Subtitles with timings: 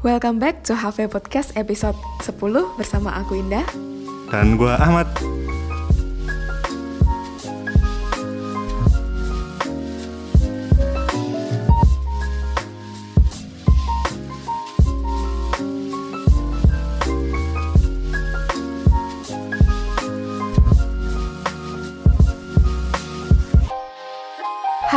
[0.00, 1.92] Welcome back to HV Podcast episode
[2.24, 2.40] 10
[2.80, 3.68] bersama aku Indah.
[4.32, 5.04] Dan gua Ahmad.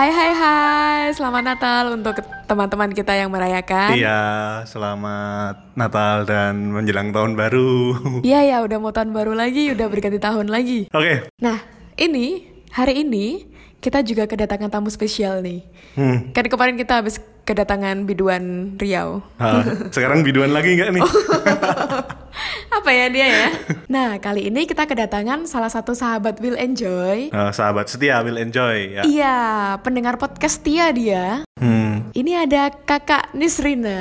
[0.03, 3.95] Hai hai hai, selamat Natal untuk teman-teman kita yang merayakan.
[3.95, 4.19] Iya,
[4.67, 7.95] selamat Natal dan menjelang tahun baru.
[8.27, 10.91] Iya ya, udah mau tahun baru lagi, udah berganti tahun lagi.
[10.91, 11.31] Oke.
[11.39, 11.63] Nah,
[11.95, 13.47] ini hari ini
[13.79, 15.63] kita juga kedatangan tamu spesial nih.
[15.95, 16.35] Hmm.
[16.35, 19.23] Kan kemarin kita habis kedatangan biduan Riau.
[19.39, 21.03] Ah, sekarang biduan lagi nggak nih?
[22.77, 23.47] Apa ya dia ya?
[23.85, 27.29] Nah, kali ini kita kedatangan salah satu sahabat Will Enjoy.
[27.29, 29.01] Ah, sahabat setia will enjoy ya.
[29.03, 29.37] Iya,
[29.79, 31.45] pendengar podcast setia dia.
[31.55, 32.09] Hmm.
[32.11, 33.99] Ini ada kakak Nisrina.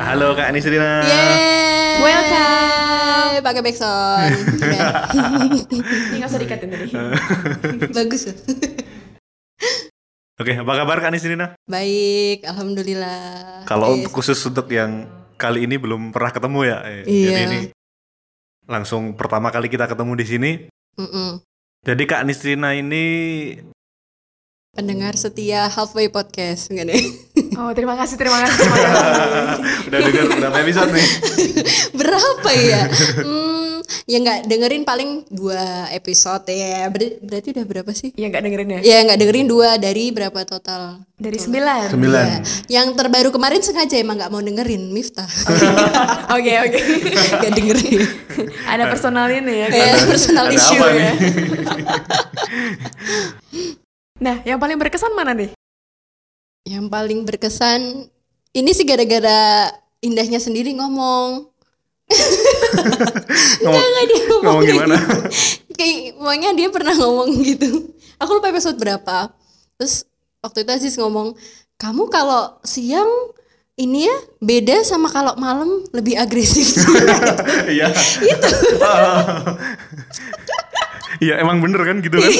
[0.00, 1.02] Halo Kak Nisrina.
[1.02, 2.00] Yeay.
[2.00, 3.40] Welcome.
[3.40, 4.32] Pakai backsound.
[5.72, 6.92] Ini nggak usah dikatin tadi.
[7.96, 8.22] Bagus.
[8.26, 8.34] ya?
[10.36, 11.52] Oke, apa kabar Kak Nisrina?
[11.64, 13.64] Baik, alhamdulillah.
[13.64, 14.08] Kalau Yes.
[14.08, 15.04] khusus untuk yang
[15.36, 16.78] kali ini belum pernah ketemu ya.
[16.82, 17.24] eh, Iya.
[17.26, 17.60] Jadi ini
[18.70, 20.50] langsung pertama kali kita ketemu di sini.
[20.94, 21.42] Mm-mm.
[21.82, 23.04] Jadi Kak Nisrina ini
[24.70, 27.02] pendengar setia Halfway Podcast enggak deh.
[27.58, 28.62] Oh, terima kasih, terima kasih.
[28.62, 29.86] Terima kasih.
[29.90, 31.08] udah dengar berapa episode nih?
[31.98, 32.82] Berapa ya?
[33.18, 33.58] Hmm,
[34.06, 36.86] ya nggak dengerin paling dua episode ya.
[36.88, 38.10] Ber- berarti udah berapa sih?
[38.14, 38.80] Ya nggak dengerin ya?
[38.80, 41.02] Ya nggak dengerin dua dari berapa total?
[41.20, 41.92] Dari sembilan.
[41.92, 42.24] Sembilan.
[42.24, 42.38] Ya.
[42.80, 45.28] Yang terbaru kemarin sengaja emang nggak mau dengerin Miftah.
[46.36, 46.80] Oke, oke.
[47.42, 48.00] Gak dengerin.
[48.64, 49.68] Ada personal ini ya.
[49.68, 50.94] Ya, personal Ada issue apa ya.
[50.94, 51.12] nih?
[54.20, 55.50] Nah, yang paling berkesan mana nih?
[56.68, 58.04] Yang paling berkesan
[58.52, 59.72] ini sih gara-gara
[60.04, 61.48] indahnya sendiri ngomong.
[63.62, 64.96] Ngomong, Enggak dia ngomong, ngomong gimana?
[64.96, 65.16] gitu.
[65.74, 67.68] Kayak pokoknya dia pernah ngomong gitu.
[68.18, 69.32] Aku lupa episode berapa.
[69.76, 70.04] Terus
[70.38, 71.32] waktu itu Aziz ngomong,
[71.76, 73.08] "Kamu kalau siang
[73.74, 76.76] ini ya beda sama kalau malam lebih agresif."
[77.72, 77.88] Iya.
[78.20, 78.50] Itu.
[81.20, 82.32] Iya emang bener kan gitu kan?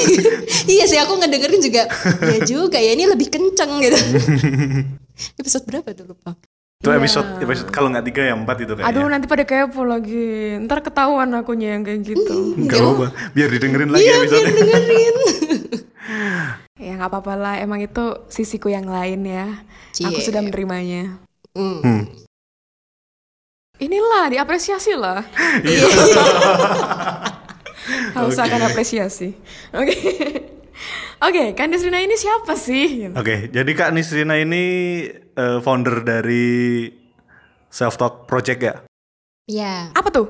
[0.65, 1.85] iya sih aku ngedengerin juga.
[2.25, 3.93] Ya juga ya ini lebih kenceng gitu.
[5.37, 6.33] episode berapa tuh lupa.
[6.81, 8.89] Itu episode episode kalau nggak tiga ya empat itu kayaknya.
[8.89, 10.57] Aduh, nanti pada kepo lagi.
[10.65, 12.57] Ntar ketahuan akunya yang kayak gitu.
[12.65, 14.41] Gak apa-apa, biar didengerin lagi Iya, episode.
[14.41, 15.15] biar dengerin.
[16.89, 18.01] ya nggak apa-apa lah, emang itu
[18.33, 19.61] sisiku yang lain ya.
[20.01, 20.25] Aku Cie.
[20.25, 21.21] sudah menerimanya.
[21.53, 21.85] Hmm.
[21.85, 22.01] Hmm.
[23.77, 25.21] Inilah diapresiasi lah.
[25.61, 25.85] Iya.
[28.17, 29.37] Harus akan apresiasi.
[29.77, 29.93] Oke.
[31.21, 33.13] Oke, Kandis Rina ini siapa sih?
[33.13, 34.63] Oke, jadi Kak Nisrina ini
[35.13, 36.89] eh, founder dari
[37.69, 38.75] Self Talk Project ya.
[39.45, 40.27] Ya, Apa tuh?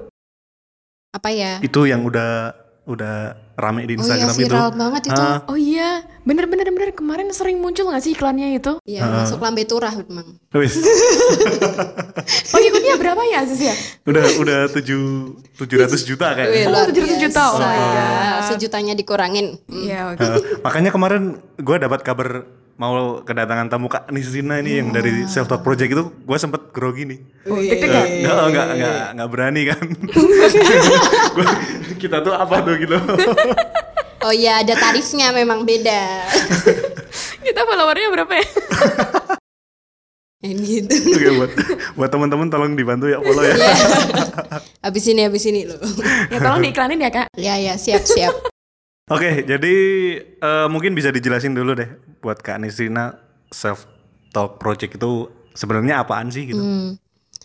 [1.12, 1.60] apa ya?
[1.60, 2.56] Itu yang udah
[2.88, 3.16] udah
[3.60, 4.48] rame di Oh iya Instagram itu.
[4.48, 5.22] viral banget itu.
[5.22, 8.78] Ah, Oh iya, bener-bener bener kemarin sering muncul nggak sih iklannya itu?
[8.86, 10.38] Iya, masuk lambe turah memang.
[10.54, 10.78] wis.
[12.54, 13.76] Pengikutnya berapa ya Aziz ya?
[14.06, 15.02] udah udah tujuh
[15.58, 16.70] tujuh ratus juta kayaknya.
[16.70, 17.44] Oh, luar 700 juta.
[17.50, 17.58] Oh.
[17.58, 18.42] God.
[18.52, 19.58] Sejutanya dikurangin.
[19.72, 20.22] Iya, oke.
[20.22, 22.46] Eh, makanya kemarin gue dapat kabar
[22.82, 27.06] mau kedatangan tamu Kak Nisrina ini yang dari Self Talk Project itu gue sempet grogi
[27.06, 27.20] nih.
[27.46, 28.06] Oh, deg-degan.
[28.26, 29.84] Enggak, enggak, enggak, enggak berani kan.
[31.38, 31.60] Gua-
[32.02, 32.98] kita tuh apa tuh gitu.
[34.22, 36.30] Oh iya, ada tarifnya memang beda.
[37.46, 38.48] Kita followernya berapa ya?
[40.42, 40.90] Gitu.
[40.90, 41.52] Oke buat
[41.94, 43.54] buat teman-teman tolong dibantu ya follow ya.
[43.62, 43.74] Iya.
[44.90, 45.78] Habis ini habis ini loh.
[46.34, 47.30] ya tolong diiklanin ya kak.
[47.38, 48.34] Ya ya, siap siap.
[49.14, 49.76] Oke, jadi
[50.26, 51.94] eh, mungkin bisa dijelasin dulu deh
[52.26, 53.22] buat Kak Nisrina
[53.54, 53.86] Self
[54.34, 56.58] Talk Project itu sebenarnya apaan sih gitu.
[56.58, 56.98] Hmm.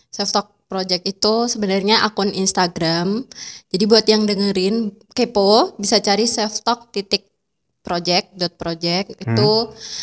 [0.09, 3.23] Self Talk Project itu sebenarnya akun Instagram.
[3.71, 7.31] Jadi buat yang dengerin kepo bisa cari self talk titik
[7.79, 9.51] project dot project itu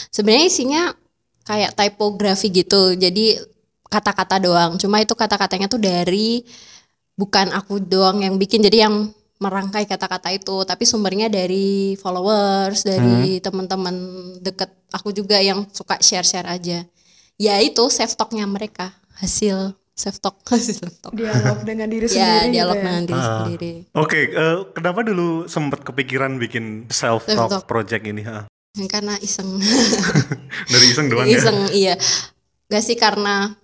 [0.09, 0.83] sebenarnya isinya
[1.45, 2.97] kayak typography gitu.
[2.97, 3.37] Jadi
[3.93, 4.81] kata-kata doang.
[4.81, 6.41] Cuma itu kata-katanya tuh dari
[7.13, 8.65] bukan aku doang yang bikin.
[8.65, 13.93] Jadi yang merangkai kata-kata itu, tapi sumbernya dari followers, dari teman-teman
[14.41, 16.89] deket aku juga yang suka share-share aja.
[17.37, 21.13] Ya itu self talknya mereka, hasil self talk, self talk.
[21.13, 22.85] Dialog dengan diri Ya, sendiri dialog gitu ya.
[22.85, 23.29] dengan diri Ah.
[23.39, 23.73] sendiri.
[23.95, 27.65] Oke, eh, kenapa dulu sempat kepikiran bikin Self Talk Self-talk.
[27.65, 28.23] Project ini?
[28.23, 28.45] ha?
[28.85, 29.55] Karena iseng.
[30.73, 31.37] Dari iseng doang ya.
[31.37, 31.95] iseng iya
[32.67, 33.55] gak sih karena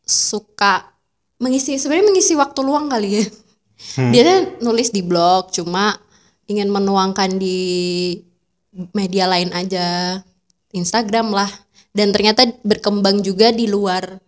[0.00, 0.96] suka
[1.36, 3.24] mengisi sebenarnya mengisi waktu luang kali ya
[3.96, 4.12] Hmm.
[4.12, 4.28] dia
[4.58, 5.96] nulis di blog cuma
[6.44, 8.12] ingin menuangkan di
[8.90, 10.20] media lain aja
[10.70, 11.48] Instagram lah
[11.90, 14.20] dan ternyata berkembang juga di luar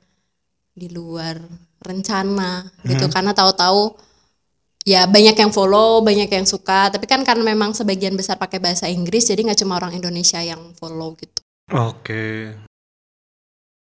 [0.72, 1.36] di luar
[1.84, 3.92] rencana gitu karena tahu-tahu
[4.82, 8.88] ya banyak yang follow banyak yang suka tapi kan karena memang sebagian besar pakai bahasa
[8.88, 11.42] Inggris jadi nggak cuma orang Indonesia yang follow gitu
[11.72, 12.52] Oke.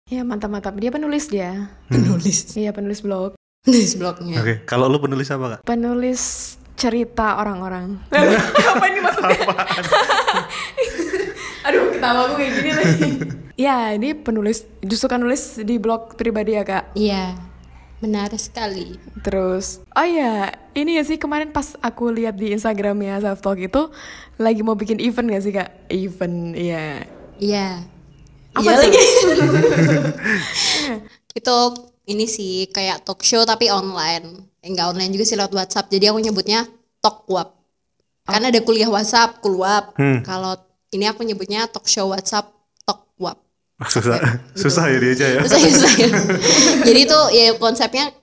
[0.07, 0.77] Ya mantap-mantap.
[0.79, 1.73] Dia penulis dia.
[1.91, 3.35] penulis Iya penulis blog.
[3.63, 5.61] penulis blognya Oke, kalau lu penulis apa kak?
[5.63, 7.95] Penulis cerita orang-orang.
[8.75, 9.39] Apa ini maksudnya?
[12.03, 13.09] Ketawa aku kayak gini lagi.
[13.63, 16.95] ya, ini penulis, justru kan nulis di blog pribadi ya kak.
[16.95, 17.35] iya
[17.97, 23.39] benar sekali Terus, oh ya, ini ya sih kemarin pas aku lihat di Instagramnya Self
[23.39, 23.87] Talk itu
[24.35, 25.71] lagi mau bikin event gak sih kak?
[25.87, 27.07] Event, iya.
[27.39, 27.87] iya
[28.51, 28.99] Apa iya lagi
[31.39, 31.57] itu
[32.05, 36.19] ini sih kayak talk show tapi online enggak online juga sih lewat WhatsApp jadi aku
[36.19, 36.67] nyebutnya
[36.99, 37.63] Talkwap
[38.23, 40.23] karena ada kuliah WhatsApp Kulwap Hmm.
[40.23, 40.59] kalau
[40.93, 42.53] ini aku nyebutnya talk show WhatsApp
[42.85, 43.41] Talkwap
[43.93, 44.21] Susah,
[44.55, 45.41] susah ya dia aja ya.
[45.43, 46.09] Susah, susah ya.
[46.87, 48.15] jadi itu ya konsepnya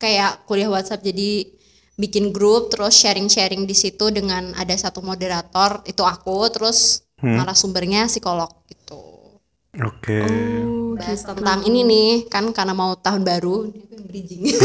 [0.00, 1.04] kayak kuliah WhatsApp.
[1.04, 1.52] Jadi
[2.00, 8.48] bikin grup terus sharing-sharing di situ dengan ada satu moderator itu aku terus narasumbernya psikolog
[8.72, 9.36] gitu.
[9.84, 10.24] Oke.
[10.24, 13.68] Oh, bahas tentang ini nih kan karena mau tahun baru
[14.10, 14.42] bridging.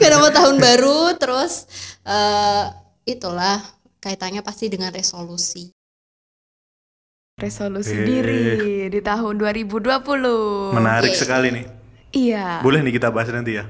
[0.00, 1.68] Karena mau tahun baru terus
[2.08, 2.64] eh
[3.04, 3.60] itulah
[4.02, 5.70] kaitannya pasti dengan resolusi
[7.32, 8.04] resolusi Eh.
[8.04, 8.42] diri
[8.86, 10.74] di tahun 2020.
[10.74, 11.18] Menarik Oke.
[11.18, 11.64] sekali nih.
[12.12, 12.60] Iya.
[12.60, 13.64] Boleh nih kita bahas nanti ya.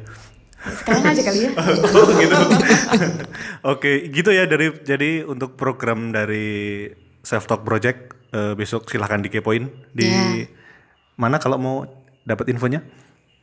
[0.62, 1.50] Sekarang aja kali ya.
[1.94, 2.36] oh gitu.
[3.72, 6.86] Oke, gitu ya dari jadi untuk program dari
[7.20, 10.46] Self Talk Project eh, besok silahkan dikepoin di Ya.
[11.14, 11.76] mana kalau mau
[12.22, 12.80] dapat infonya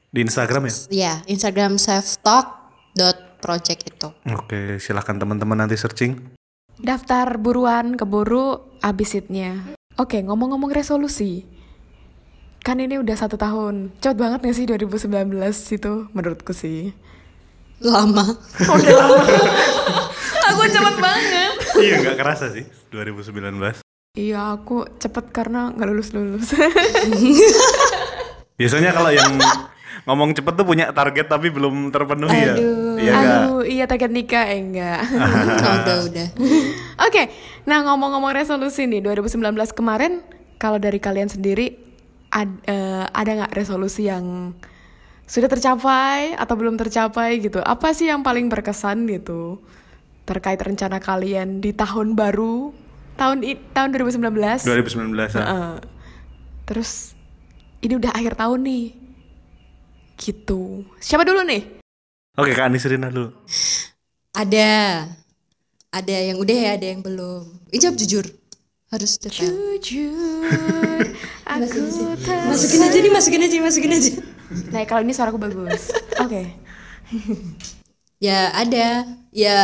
[0.09, 0.71] di Instagram ya.
[0.89, 6.37] ya Instagram selftalk.project itu Oke, silahkan teman-teman nanti searching.
[6.79, 9.75] Daftar buruan keburu abis itnya.
[9.99, 11.43] Oke, ngomong-ngomong resolusi.
[12.63, 13.91] Kan ini udah satu tahun.
[13.99, 15.11] Cepet banget gak sih 2019
[15.75, 16.95] itu menurutku sih.
[17.83, 18.23] lama
[18.63, 19.23] Udah lama.
[20.51, 21.55] aku cepet banget.
[21.79, 23.83] iya, nggak kerasa sih 2019.
[24.15, 26.55] Iya, aku cepet karena nggak lulus-lulus.
[28.59, 29.35] Biasanya kalau yang
[30.03, 32.55] ngomong cepet tuh punya target tapi belum terpenuhi ya.
[32.95, 33.41] Iya nggak?
[33.43, 34.99] Aduh, iya target nikah eh enggak.
[35.09, 36.27] Oh, udah udah
[37.05, 37.31] Oke,
[37.63, 39.39] nah ngomong-ngomong resolusi nih 2019
[39.71, 40.19] kemarin,
[40.55, 41.79] kalau dari kalian sendiri
[42.29, 44.51] ad- eh, ada nggak resolusi yang
[45.23, 47.59] sudah tercapai atau belum tercapai gitu?
[47.59, 49.61] Apa sih yang paling berkesan gitu
[50.23, 52.69] terkait rencana kalian di tahun baru
[53.15, 54.63] tahun i- tahun 2019?
[54.63, 55.39] 2019 ya.
[55.39, 55.71] Heeh.
[56.65, 57.13] Terus
[57.79, 58.85] ini udah akhir tahun nih,
[60.19, 60.83] gitu.
[60.99, 61.79] Siapa dulu nih?
[62.35, 63.31] Oke, Kak Anisrina dulu.
[64.35, 64.69] ada
[65.89, 68.23] ada yang udah ya ada yang belum ijab jujur
[68.93, 69.49] harus detail
[69.81, 71.03] Jujur,
[71.49, 71.81] aku
[72.45, 74.11] masukin aja nih masukin aja masukin aja
[74.73, 75.93] Nah, kalau ini suaraku bagus.
[76.17, 76.57] Oke.
[78.25, 79.59] ya ada ya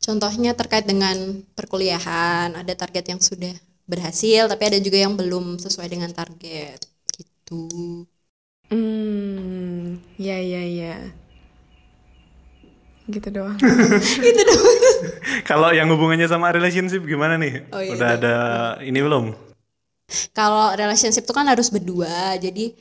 [0.00, 3.54] contohnya terkait dengan perkuliahan ada target yang sudah
[3.84, 6.82] berhasil tapi ada juga yang belum sesuai dengan target
[7.14, 8.04] gitu
[8.72, 10.94] Hmm, ya ya ya.
[13.04, 13.60] Gitu doang.
[14.24, 14.64] gitu dong
[15.44, 17.68] Kalau yang hubungannya sama relationship gimana nih?
[17.68, 18.34] Oh, iya, Udah ada
[18.80, 19.26] ini belum?
[20.36, 22.76] kalau relationship itu kan harus berdua jadi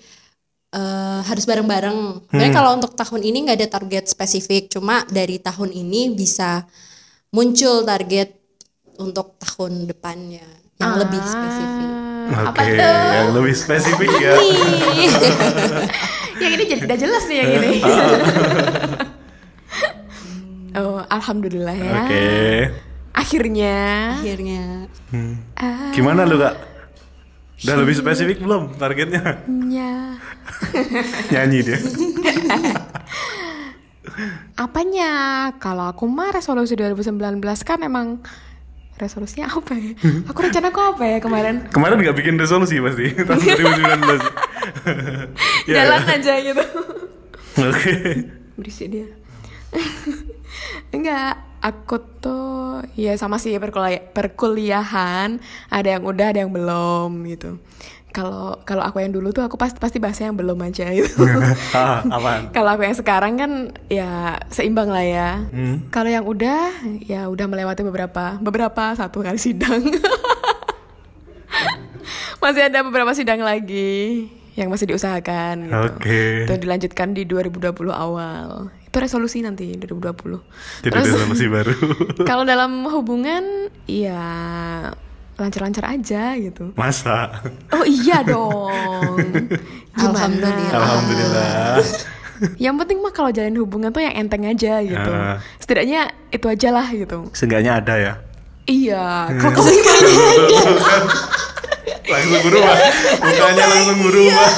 [0.75, 5.71] eh, harus bareng-bareng sebenarnya kalau untuk tahun ini nggak ada target spesifik cuma dari tahun
[5.71, 6.67] ini bisa
[7.31, 8.35] muncul target
[8.99, 10.45] untuk tahun depannya
[10.77, 14.35] yang lebih spesifik Ah, Oke, yang lebih spesifik ya.
[16.43, 17.71] yang ini jadi udah jelas nih yang ini.
[20.79, 21.91] oh, alhamdulillah ya.
[22.05, 22.25] Oke.
[23.13, 23.77] Akhirnya.
[24.17, 24.89] akhirnya
[25.93, 26.55] Gimana lu, Kak?
[27.63, 29.45] Udah lebih spesifik belum targetnya?
[29.69, 30.17] Ya.
[31.31, 31.79] Nyanyi dia.
[34.59, 35.11] Apanya?
[35.61, 38.19] Kalau aku mah resolusi 2019 kan emang
[39.03, 39.91] resolusinya apa ya?
[40.31, 41.67] Aku rencana aku apa ya kemarin?
[41.69, 45.67] Kemarin nggak bikin resolusi pasti tahun 2019.
[45.67, 46.63] Ya, Jalan aja gitu.
[47.53, 47.93] Oke.
[48.53, 49.05] berisik dia
[50.95, 55.39] enggak aku tuh ya sama sih perkuliah perkuliahan.
[55.71, 57.57] Ada yang udah ada yang belum gitu.
[58.13, 61.25] Kalau kalau aku yang dulu tuh aku pasti pasti bahasnya yang belum aja gitu.
[61.73, 62.05] Ah,
[62.55, 63.51] kalau aku yang sekarang kan
[63.89, 65.29] ya seimbang lah ya.
[65.49, 65.89] Hmm.
[65.89, 66.69] kalau yang udah
[67.01, 69.81] ya udah melewati beberapa beberapa satu kali sidang.
[72.43, 75.81] Masih ada beberapa sidang lagi yang masih diusahakan gitu.
[75.97, 76.45] Oke.
[76.45, 81.73] itu dilanjutkan di 2020 awal itu resolusi nanti 2020 Jadi Terus- resolusi baru.
[82.29, 83.41] kalau dalam hubungan
[83.89, 84.21] ya
[85.33, 86.77] lancar-lancar aja gitu.
[86.77, 87.41] Masa?
[87.73, 89.17] Oh iya dong.
[89.97, 90.13] Gimana?
[90.13, 90.77] Alhamdulillah.
[90.77, 91.81] Alhamdulillah.
[92.61, 95.09] Yang penting mah kalau jalin hubungan tuh yang enteng aja gitu.
[95.09, 95.41] Ah.
[95.57, 97.33] Setidaknya itu aja lah gitu.
[97.33, 98.13] Seenggaknya ada ya.
[98.69, 99.33] Iya.
[99.33, 99.41] Hmm.
[99.41, 99.73] Kalau kamu?
[102.13, 102.75] Langsung berubah.
[103.25, 104.49] Mukanya langsung berubah.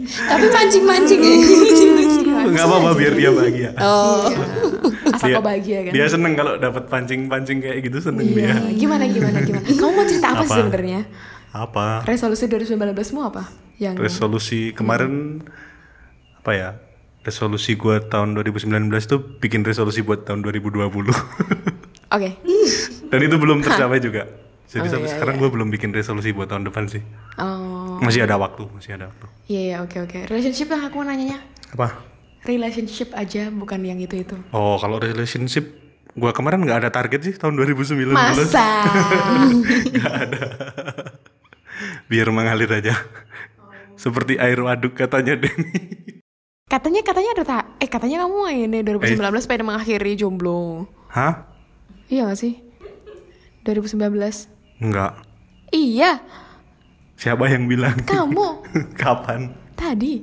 [0.00, 1.34] Tapi mancing-mancing ya.
[1.36, 2.24] Mancing-mancing.
[2.42, 3.70] Enggak apa-apa biar dia bahagia.
[3.78, 4.26] Oh.
[5.12, 5.92] Asal kau bahagia kan.
[5.92, 8.56] Dia seneng kalau dapat pancing-pancing kayak gitu seneng dia.
[8.56, 8.76] Iya.
[8.76, 9.64] Gimana gimana gimana?
[9.78, 10.60] Kamu mau cerita apa, sih Apa?
[10.64, 11.00] sebenarnya?
[11.52, 11.86] Apa?
[12.04, 13.42] Resolusi 2019 mu apa?
[13.76, 15.44] Yang Resolusi kemarin
[16.38, 16.70] apa ya?
[17.22, 18.72] Resolusi gua tahun 2019
[19.06, 20.82] tuh bikin resolusi buat tahun 2020.
[22.14, 22.30] Oke.
[23.08, 24.26] Dan itu belum tercapai juga.
[24.66, 27.02] Jadi Oh, sampai iya, sekarang gua belum bikin resolusi buat tahun depan sih.
[27.36, 27.81] Oh.
[28.02, 29.26] Masih ada waktu, masih ada waktu.
[29.46, 30.18] Iya iya oke oke.
[30.26, 31.38] Relationship lah aku mau nanyanya.
[31.70, 32.02] Apa?
[32.42, 34.34] Relationship aja bukan yang itu itu.
[34.50, 35.70] Oh, kalau relationship
[36.18, 38.10] gua kemarin nggak ada target sih tahun 2019.
[38.10, 38.58] Masa?
[42.10, 42.98] Biar mengalir aja.
[43.94, 46.18] Seperti air waduk katanya Denny.
[46.66, 47.64] katanya katanya ada tak?
[47.78, 50.90] Eh katanya kamu ini 2019 pengen mengakhiri jomblo.
[51.12, 51.46] Hah?
[52.10, 52.58] Iya gak sih?
[53.62, 54.02] 2019.
[54.82, 55.22] Enggak.
[55.72, 56.20] Iya,
[57.22, 57.94] Siapa yang bilang?
[58.02, 58.66] kamu
[59.00, 59.54] Kapan?
[59.78, 60.22] tadi.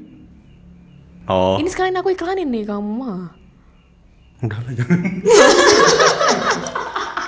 [1.30, 3.32] Oh, Ini sekalian aku iklanin nih kamu mah.
[4.40, 5.00] udah lah jangan.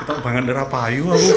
[0.02, 1.30] Kita banget darah payu aku.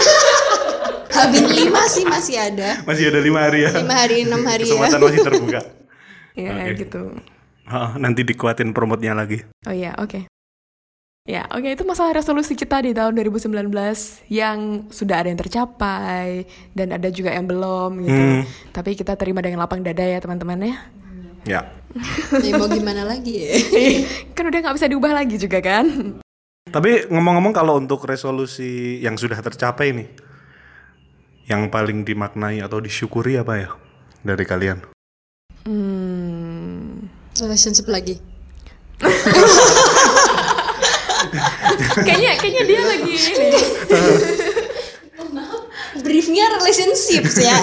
[1.10, 2.82] Habis lima sih masih ada.
[2.82, 3.70] Masih ada lima hari ya.
[3.74, 4.70] Lima hari, enam hari ya.
[4.70, 5.60] Kesempatan masih terbuka.
[6.34, 6.72] Ya Oke.
[6.78, 7.02] gitu.
[7.64, 9.44] Ah, nanti dikuatin promotnya lagi.
[9.62, 10.26] Oh iya, oke.
[11.24, 13.48] Ya, oke itu masalah resolusi kita di tahun 2019
[14.28, 16.44] yang sudah ada yang tercapai
[16.76, 18.12] dan ada juga yang belum gitu.
[18.12, 18.42] Hmm.
[18.76, 20.76] Tapi kita terima dengan lapang dada ya teman-teman ya.
[21.48, 21.60] Ya.
[22.44, 23.56] Ya mau gimana lagi ya?
[24.36, 26.20] kan udah nggak bisa diubah lagi juga kan?
[26.68, 30.08] Tapi ngomong-ngomong kalau untuk resolusi yang sudah tercapai nih,
[31.48, 33.72] yang paling dimaknai atau disyukuri apa ya
[34.20, 34.84] dari kalian?
[35.64, 37.08] Hmm,
[37.40, 38.20] Relationship lagi.
[41.98, 43.48] kayaknya kayaknya dia lagi ini.
[45.96, 47.56] Briefnya relationship ya.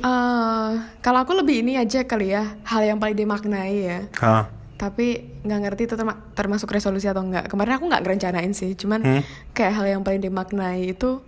[0.00, 4.00] Eh, kalau aku lebih ini aja kali ya, hal yang paling dimaknai ya.
[4.16, 4.48] Hah?
[4.74, 7.48] Tapi nggak ngerti itu terma- termasuk resolusi atau enggak.
[7.48, 9.22] Kemarin aku nggak ngerencanain sih, cuman Hmm.
[9.52, 11.20] kayak hal yang paling dimaknai itu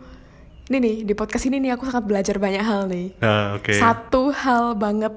[0.70, 3.12] ini nih di podcast ini nih aku sangat belajar banyak hal nih.
[3.20, 3.76] Ah, Oke.
[3.76, 5.12] Satu hal banget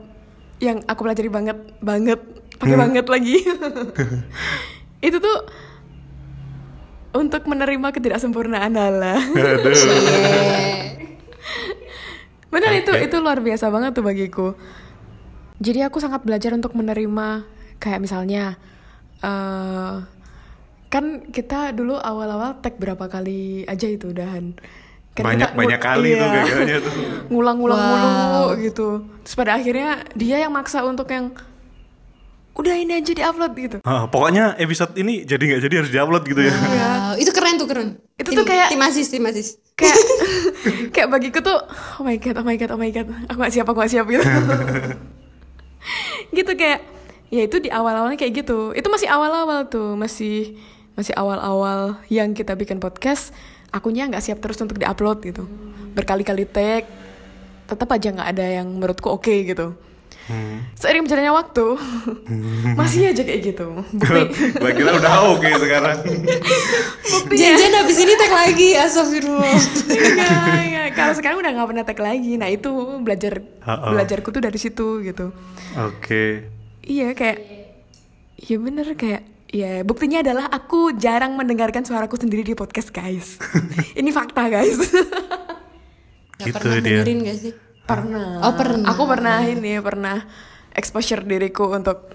[0.59, 2.19] yang aku pelajari banget banget
[2.55, 3.39] pakai banget lagi.
[5.05, 5.45] itu tuh
[7.15, 9.21] untuk menerima ketidaksempurnaan Allah.
[12.51, 14.47] Benar itu itu luar biasa banget tuh bagiku.
[15.61, 17.47] Jadi aku sangat belajar untuk menerima
[17.79, 18.59] kayak misalnya
[19.23, 19.95] eh
[20.91, 24.55] kan kita dulu awal-awal tag berapa kali aja itu udahan.
[25.15, 26.43] Kan banyak kita- banyak kali tuh iya.
[26.43, 26.93] kayaknya tuh.
[27.31, 28.89] ngulang-ngulang mulu gitu.
[29.23, 31.31] Terus pada akhirnya dia yang maksa untuk yang
[32.55, 33.77] udah ini aja diupload gitu.
[33.83, 36.53] Ah, pokoknya episode ini jadi nggak jadi harus diupload gitu ya.
[36.55, 37.99] Wow, itu keren tuh keren.
[38.15, 39.59] Itu Tim- tuh kayak- tim asis, tim asis.
[39.75, 39.99] Kayak
[40.95, 41.59] kayak bagiku tuh
[41.99, 43.11] oh my god, oh my god, oh my god.
[43.27, 44.23] Aku gak siap, aku gak siap gitu.
[46.37, 46.79] gitu kayak
[47.29, 48.71] ya itu di awal-awalnya kayak gitu.
[48.71, 50.55] Itu masih awal-awal tuh, masih
[50.95, 53.35] masih awal-awal yang kita bikin podcast,
[53.67, 55.43] akunya nggak siap terus untuk diupload gitu.
[55.91, 56.87] Berkali-kali tag,
[57.67, 59.75] tetap aja nggak ada yang menurutku oke gitu.
[60.73, 61.65] Seiring berjalannya waktu,
[62.79, 63.77] masih aja kayak gitu.
[63.93, 64.21] Bukti,
[64.77, 65.97] kira udah oke sekarang.
[67.29, 69.53] Jangan habis ini tag lagi, astagfirullah.
[69.85, 70.87] Enggak, enggak.
[70.93, 72.33] Kalau sekarang udah nggak pernah tag lagi.
[72.35, 73.91] Nah itu belajar Ha-ha.
[73.91, 75.29] belajarku tuh dari situ gitu.
[75.77, 76.49] Oke.
[76.81, 77.39] Iya kayak,
[78.35, 83.37] ya bener kayak, ya buktinya adalah aku jarang mendengarkan suaraku sendiri di podcast guys.
[83.93, 84.81] Ini fakta guys.
[86.35, 86.99] Gak Gitu pernah dia.
[86.99, 87.53] dengerin gak sih?
[87.85, 88.41] Pernah.
[88.41, 88.85] Oh, pernah.
[88.89, 90.25] Aku pernah ini pernah
[90.71, 92.09] exposure diriku untuk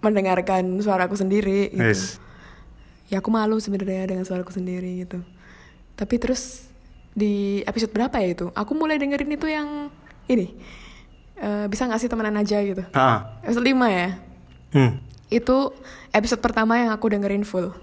[0.00, 1.70] mendengarkan suaraku sendiri.
[1.70, 1.78] Gitu.
[1.80, 2.18] Yes.
[3.06, 5.20] ya aku malu sebenarnya dengan suaraku sendiri gitu
[5.92, 6.64] tapi terus
[7.12, 9.92] di episode berapa ya itu aku mulai dengerin itu yang
[10.24, 10.56] ini
[11.36, 13.36] eh, bisa nggak sih temenan aja gitu Ah.
[13.44, 14.16] episode 5 ya
[14.72, 14.96] Hmm.
[15.28, 15.56] itu
[16.08, 17.76] episode pertama yang aku dengerin full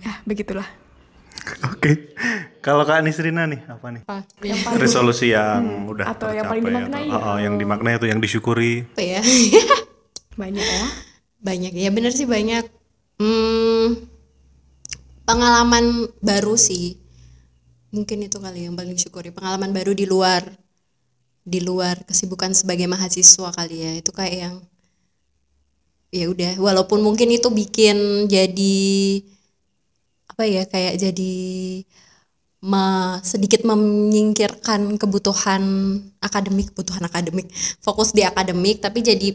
[0.00, 0.64] ya begitulah
[1.64, 2.14] Oke.
[2.62, 4.02] Kalau Kak Nisrina nih apa nih?
[4.06, 4.22] Apa?
[4.78, 6.14] Resolusi yang udah Hmm.
[6.14, 7.18] atau yang tercapai paling dimaknai atau- ya?
[7.18, 8.86] Oh, oh, yang dimaknai atau yang disyukuri.
[8.86, 9.20] Apa ya?
[10.40, 10.86] banyak ya
[11.42, 12.64] banyak ya bener sih banyak.
[13.18, 14.06] Hmm,
[15.22, 15.84] pengalaman
[16.18, 16.98] baru sih.
[17.90, 19.34] Mungkin itu kali yang paling syukuri.
[19.34, 20.46] Pengalaman baru di luar
[21.42, 23.92] di luar kesibukan sebagai mahasiswa kali ya.
[23.98, 24.54] Itu kayak yang
[26.12, 28.78] ya udah walaupun mungkin itu bikin jadi
[30.32, 31.32] apa ya kayak jadi
[32.62, 35.62] me- sedikit menyingkirkan kebutuhan
[36.22, 37.50] akademik, kebutuhan akademik,
[37.82, 39.34] fokus di akademik, tapi jadi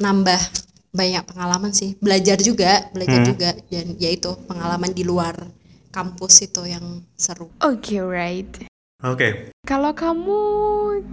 [0.00, 0.40] nambah
[0.94, 5.34] banyak pengalaman sih, belajar juga, belajar juga, dan yaitu pengalaman di luar
[5.94, 7.50] kampus itu yang seru.
[7.62, 8.73] Oke, right.
[9.04, 9.52] Oke.
[9.64, 10.40] Kalau kamu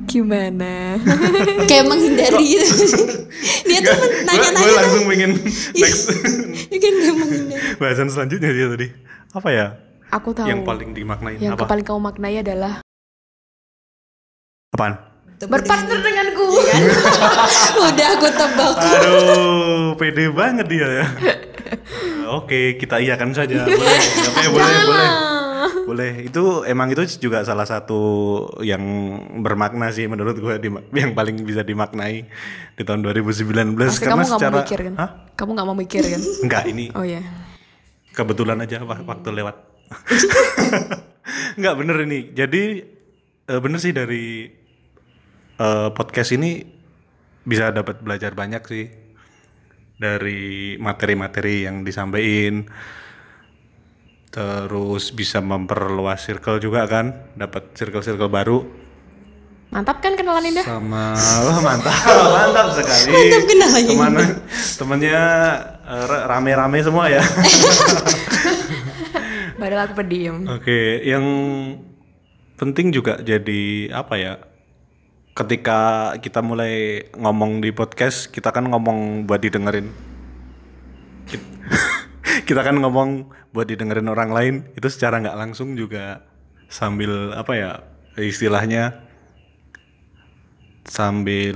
[0.07, 0.95] gimana?
[1.69, 2.87] Kayak menghindari gitu.
[3.67, 5.31] Dia tuh men- Gue nanya-nanya langsung pengen
[5.81, 6.07] next
[6.71, 7.63] Dia kan menghindari.
[7.75, 8.87] bahasan selanjutnya dia tadi.
[9.31, 9.67] Apa ya?
[10.09, 10.47] Aku tahu.
[10.47, 11.67] Yang paling dimaknain yang apa?
[11.67, 12.79] paling kamu maknai adalah
[14.71, 14.95] Apaan?
[15.41, 16.47] berpartner denganku.
[17.81, 18.75] Udah aku tebak.
[18.77, 21.05] Aduh, pede banget dia ya.
[22.29, 23.65] Oke, kita iakan saja.
[23.65, 23.99] Boleh,
[24.37, 25.30] ya, boleh, boleh.
[25.91, 26.23] Boleh.
[26.23, 27.99] Itu emang itu juga salah satu
[28.63, 28.79] yang
[29.43, 30.55] bermakna sih menurut gue
[30.95, 32.31] yang paling bisa dimaknai
[32.79, 34.93] di tahun 2019 Pasti karena kamu nggak secara mau mikir kan?
[34.95, 35.09] Hah?
[35.35, 36.21] Kamu nggak mau mikir kan?
[36.47, 37.19] Enggak, ini Oh ya.
[38.11, 39.55] kebetulan aja wak- waktu lewat.
[41.59, 42.19] Enggak bener ini.
[42.31, 42.63] Jadi
[43.45, 44.47] eh, bener sih dari
[45.59, 46.63] eh, podcast ini
[47.43, 48.85] bisa dapat belajar banyak sih
[49.99, 52.63] dari materi-materi yang disampaikan.
[54.31, 58.63] Terus bisa memperluas circle juga kan, dapat circle-circle baru
[59.71, 60.67] Mantap kan kenalan Indah?
[60.67, 61.15] sama
[61.47, 61.95] wah mantap
[62.35, 63.87] mantap sekali Mantap kenalannya.
[63.87, 64.11] teman
[64.75, 65.19] temannya
[65.81, 67.23] eh, ra- rame-rame semua ya
[69.55, 70.41] Padahal aku pendiam.
[70.49, 71.21] Oke, yang
[72.57, 74.33] penting juga jadi apa ya?
[75.31, 75.79] Ketika
[76.17, 79.93] kita mulai ngomong di podcast, kita kan ngomong buat didengerin.
[82.31, 83.09] Kit- Kita kan ngomong
[83.51, 86.23] buat didengerin orang lain, itu secara nggak langsung juga
[86.67, 87.71] sambil apa ya?
[88.13, 89.07] Istilahnya
[90.83, 91.55] sambil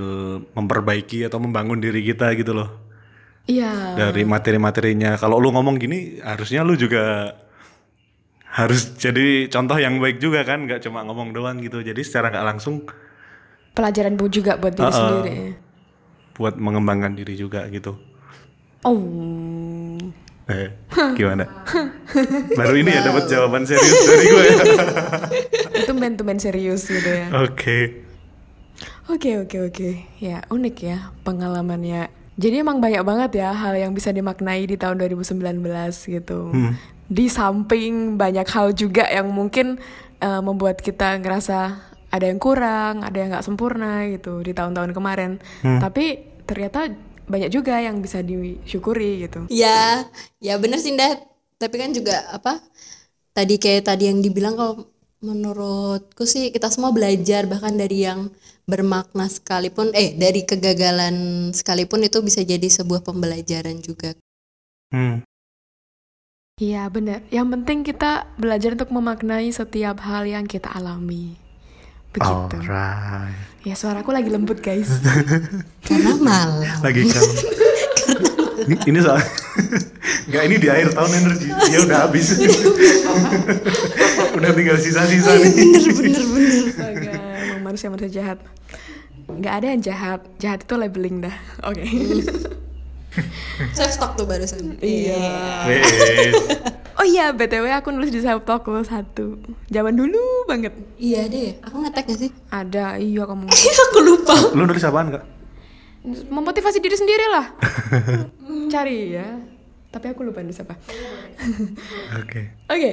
[0.54, 2.70] memperbaiki atau membangun diri kita gitu loh
[3.44, 3.94] Iya.
[3.94, 5.14] dari materi-materinya.
[5.16, 7.34] Kalau lu ngomong gini, harusnya lu juga
[8.48, 11.78] harus jadi contoh yang baik juga kan, nggak cuma ngomong doang gitu.
[11.78, 12.86] Jadi secara nggak langsung
[13.76, 14.96] Pelajaran bu juga buat diri Uh-uh.
[14.96, 15.36] sendiri.
[16.32, 17.96] buat mengembangkan diri juga gitu.
[18.82, 18.96] Oh.
[20.46, 20.70] Eh,
[21.18, 21.42] gimana?
[22.54, 24.62] Baru ini ya dapat jawaban serius dari gue ya.
[25.82, 27.26] Itu tumben serius gitu ya.
[27.42, 28.06] Oke.
[29.10, 29.90] Oke oke oke.
[30.22, 32.10] Ya unik ya pengalamannya.
[32.38, 35.34] Jadi emang banyak banget ya hal yang bisa dimaknai di tahun 2019
[36.14, 36.54] gitu.
[37.10, 39.82] Di samping banyak hal juga yang mungkin
[40.22, 41.58] eh, membuat kita ngerasa
[42.06, 45.42] ada yang kurang, ada yang nggak sempurna gitu di tahun-tahun kemarin.
[45.82, 46.86] Tapi ternyata
[47.26, 49.46] banyak juga yang bisa disyukuri gitu.
[49.50, 50.06] Ya,
[50.38, 51.22] ya bener sih Nda.
[51.58, 52.62] Tapi kan juga apa?
[53.36, 54.74] Tadi kayak tadi yang dibilang kalau
[55.20, 58.28] menurutku sih kita semua belajar bahkan dari yang
[58.68, 64.12] bermakna sekalipun eh dari kegagalan sekalipun itu bisa jadi sebuah pembelajaran juga.
[64.92, 65.24] Hmm.
[66.56, 67.20] Iya benar.
[67.28, 71.45] Yang penting kita belajar untuk memaknai setiap hal yang kita alami.
[72.16, 72.56] Begitu.
[72.64, 73.36] Alright.
[73.66, 74.88] Ya suaraku lagi lembut guys.
[75.86, 76.80] Karena malam.
[76.80, 77.24] Lagi kan.
[78.70, 79.20] ini, ini soal
[80.26, 81.48] Enggak ini di akhir tahun energi.
[81.70, 82.26] Ya udah habis.
[84.32, 85.52] udah tinggal sisa-sisa nih.
[86.78, 88.38] Oke, emang manusia-manusia jahat.
[89.26, 90.20] Nggak ada yang jahat.
[90.38, 91.36] Jahat itu labeling dah.
[91.66, 91.84] Oke.
[91.84, 92.75] Self
[93.72, 94.76] stock tuh barusan.
[94.80, 95.20] iya.
[95.68, 96.36] Wes.
[96.96, 99.36] Oh iya, BTW aku nulis di self talk lo satu.
[99.68, 100.72] Zaman dulu banget.
[100.96, 102.30] Iya deh, aku ngetek gak sih?
[102.48, 103.44] Ada, iya kamu.
[103.84, 104.36] aku lupa.
[104.56, 105.24] Lu nulis apaan kak?
[106.32, 107.52] Memotivasi diri sendiri lah.
[108.72, 109.28] Cari ya.
[109.92, 110.72] Tapi aku lupa nulis apa.
[112.16, 112.64] Oke.
[112.72, 112.90] Oke,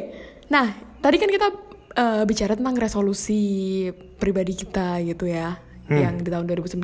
[0.52, 1.48] nah tadi kan kita
[1.96, 3.88] eh, bicara tentang resolusi
[4.20, 5.56] pribadi kita gitu ya,
[5.88, 6.80] yang di tahun 2019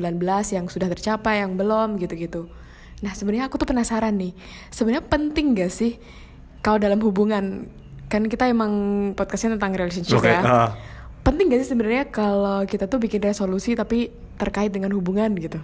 [0.56, 2.48] yang sudah tercapai, yang belum gitu-gitu.
[3.00, 4.32] Nah sebenarnya aku tuh penasaran nih,
[4.68, 5.96] sebenarnya penting gak sih
[6.60, 7.68] kalau dalam hubungan
[8.10, 8.72] kan kita emang
[9.16, 10.68] podcastnya tentang relationship Oke, ya, ah.
[11.22, 15.56] penting gak sih sebenarnya kalau kita tuh bikin resolusi tapi terkait dengan hubungan gitu?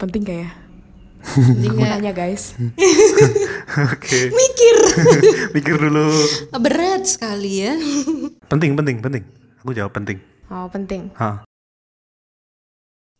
[0.00, 0.50] Penting gak ya?
[1.24, 2.52] Aku nanya guys.
[3.92, 4.28] Oke.
[4.28, 4.76] Mikir.
[5.56, 6.12] Mikir dulu.
[6.60, 7.74] Berat sekali ya.
[8.52, 9.24] Penting, penting, penting.
[9.64, 10.20] Aku jawab penting.
[10.52, 11.08] Oh penting.
[11.16, 11.42] Hah.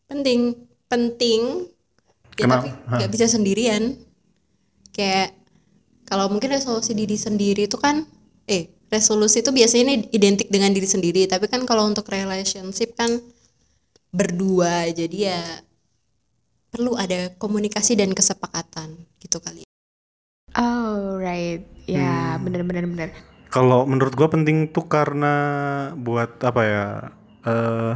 [0.05, 0.53] penting
[0.87, 1.74] penting
[2.35, 2.67] ya Kenapa?
[2.67, 2.69] tapi
[2.99, 3.83] nggak bisa sendirian
[4.95, 5.35] kayak
[6.05, 8.05] kalau mungkin resolusi diri sendiri itu kan
[8.47, 13.19] eh resolusi itu biasanya ini identik dengan diri sendiri tapi kan kalau untuk relationship kan
[14.15, 15.43] berdua jadi ya
[16.71, 19.65] perlu ada komunikasi dan kesepakatan gitu kali
[20.55, 23.11] Oh right, ya bener-bener bener.
[23.51, 25.35] Kalau menurut gua penting tuh karena
[25.99, 26.87] buat apa ya?
[27.45, 27.95] Eh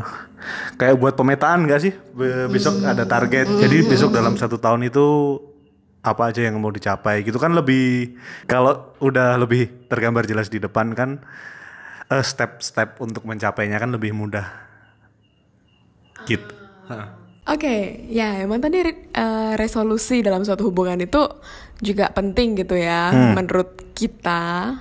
[0.76, 1.92] kayak buat pemetaan gak sih?
[2.14, 3.48] Be- besok ada target.
[3.48, 5.06] Jadi besok dalam satu tahun itu
[5.98, 10.94] apa aja yang mau dicapai gitu kan lebih kalau udah lebih tergambar jelas di depan
[10.94, 11.20] kan
[12.08, 14.46] eh, step-step untuk mencapainya kan lebih mudah.
[16.24, 16.48] Gitu.
[16.88, 17.08] Heeh.
[17.48, 21.24] Oke, ya emang tadi eh, resolusi dalam suatu hubungan itu
[21.80, 24.74] juga penting gitu ya menurut kita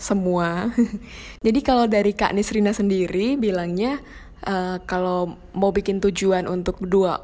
[0.00, 0.72] semua.
[1.46, 4.00] Jadi kalau dari Kak Nisrina sendiri bilangnya
[4.42, 7.20] eh, kalau mau bikin tujuan untuk dua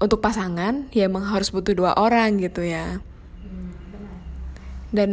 [0.00, 3.02] untuk pasangan ya emang harus butuh dua orang gitu ya.
[4.90, 5.10] Dan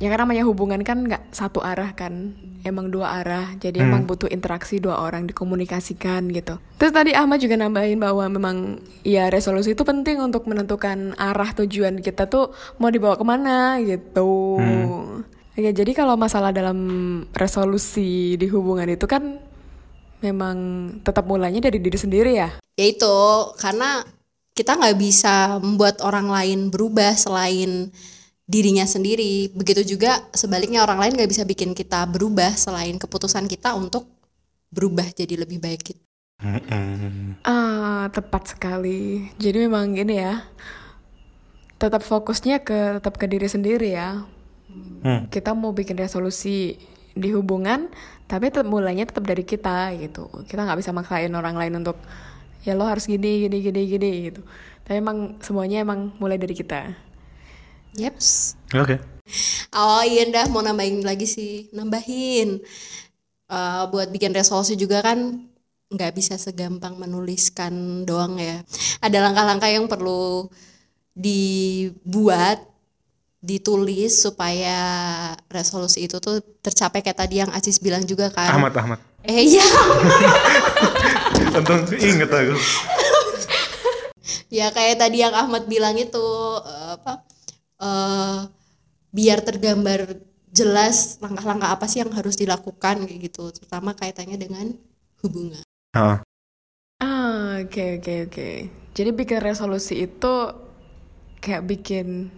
[0.00, 2.32] ya kan namanya hubungan kan nggak satu arah kan.
[2.64, 3.56] Emang dua arah.
[3.56, 6.60] Jadi emang butuh interaksi dua orang dikomunikasikan gitu.
[6.80, 8.56] Terus tadi Ahmad juga nambahin bahwa memang
[9.04, 14.60] ya resolusi itu penting untuk menentukan arah tujuan kita tuh mau dibawa ke mana gitu.
[15.52, 16.80] Oke jadi kalau masalah dalam
[17.36, 19.40] resolusi di hubungan itu kan
[20.20, 20.56] memang
[21.00, 22.60] tetap mulainya dari diri sendiri ya.
[22.76, 23.16] Ya itu
[23.56, 24.04] karena
[24.52, 27.88] kita nggak bisa membuat orang lain berubah selain
[28.50, 29.54] dirinya sendiri.
[29.54, 34.10] Begitu juga sebaliknya orang lain nggak bisa bikin kita berubah selain keputusan kita untuk
[34.74, 36.02] berubah jadi lebih baik gitu.
[37.46, 39.30] Ah, tepat sekali.
[39.38, 40.42] Jadi memang gini ya.
[41.78, 44.26] Tetap fokusnya ke tetap ke diri sendiri ya.
[45.06, 45.30] Hmm.
[45.30, 46.74] Kita mau bikin resolusi
[47.14, 47.90] di hubungan,
[48.26, 50.26] tapi tetap mulainya tetap dari kita gitu.
[50.48, 51.96] Kita nggak bisa maksain orang lain untuk
[52.66, 54.42] ya lo harus gini gini gini gini gitu.
[54.84, 57.09] Tapi emang semuanya emang mulai dari kita.
[57.98, 58.54] Yeps.
[58.74, 58.98] Oke.
[59.70, 62.58] Oh iya dah mau nambahin lagi sih, nambahin.
[63.50, 65.46] Eh, buat bikin resolusi juga kan
[65.90, 68.62] nggak bisa segampang menuliskan doang ya.
[69.02, 70.46] Ada langkah-langkah yang perlu
[71.14, 72.62] dibuat,
[73.42, 74.78] ditulis supaya
[75.50, 78.54] resolusi itu tuh tercapai kayak tadi yang Aziz bilang juga kan.
[78.54, 78.98] Ahmad Ahmad.
[79.20, 79.66] Eh iya,
[81.58, 82.56] Untung inget aku.
[84.48, 86.24] ya kayak tadi yang Ahmad bilang itu
[86.64, 87.26] eh, apa?
[87.80, 88.40] Eh
[89.10, 94.66] biar tergambar jelas langkah-langkah apa sih yang harus dilakukan kayak gitu, terutama kaitannya dengan
[95.24, 95.62] hubungan.
[95.96, 96.18] Heeh.
[97.00, 98.48] Ah, oke oke oke.
[98.92, 100.34] Jadi bikin resolusi itu
[101.40, 102.28] kayak bikin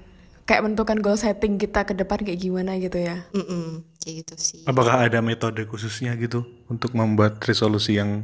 [0.47, 3.27] kayak menentukan goal setting kita ke depan kayak gimana gitu ya.
[3.35, 4.63] Mm-mm, kayak gitu sih.
[4.69, 8.23] Apakah ada metode khususnya gitu untuk membuat resolusi yang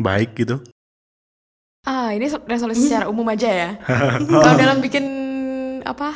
[0.00, 0.58] baik gitu?
[1.86, 3.70] Ah, ini resolusi secara umum aja ya.
[4.42, 5.04] Kalau dalam bikin
[5.82, 6.14] apa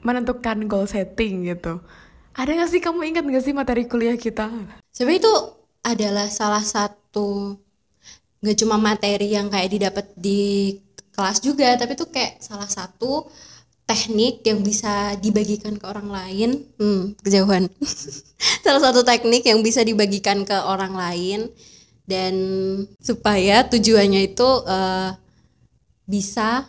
[0.00, 1.80] menentukan goal setting gitu.
[2.36, 4.48] Ada gak sih kamu ingat gak sih materi kuliah kita?
[4.94, 5.34] Sebenarnya itu
[5.80, 7.56] adalah salah satu
[8.40, 10.72] nggak cuma materi yang kayak didapat di
[11.12, 13.28] kelas juga, tapi itu kayak salah satu
[13.84, 16.50] teknik yang bisa dibagikan ke orang lain.
[16.80, 17.68] Hmm, kejauhan.
[18.64, 21.52] salah satu teknik yang bisa dibagikan ke orang lain
[22.08, 22.34] dan
[23.02, 25.10] supaya tujuannya itu eh,
[26.08, 26.64] bisa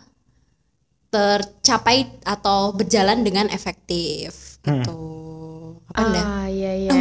[1.11, 5.03] tercapai atau berjalan dengan efektif gitu.
[5.91, 6.21] Apa Anda?
[6.23, 6.91] Ah, iya iya.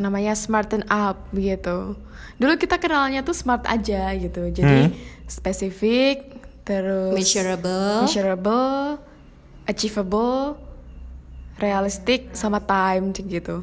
[0.00, 1.92] Namanya smarten up gitu.
[2.40, 4.48] Dulu kita kenalnya tuh smart aja gitu.
[4.48, 4.96] Jadi
[5.28, 8.08] spesifik, terus Measurable.
[8.08, 8.96] measurable,
[9.68, 10.56] achievable,
[11.60, 13.60] realistic sama time gitu.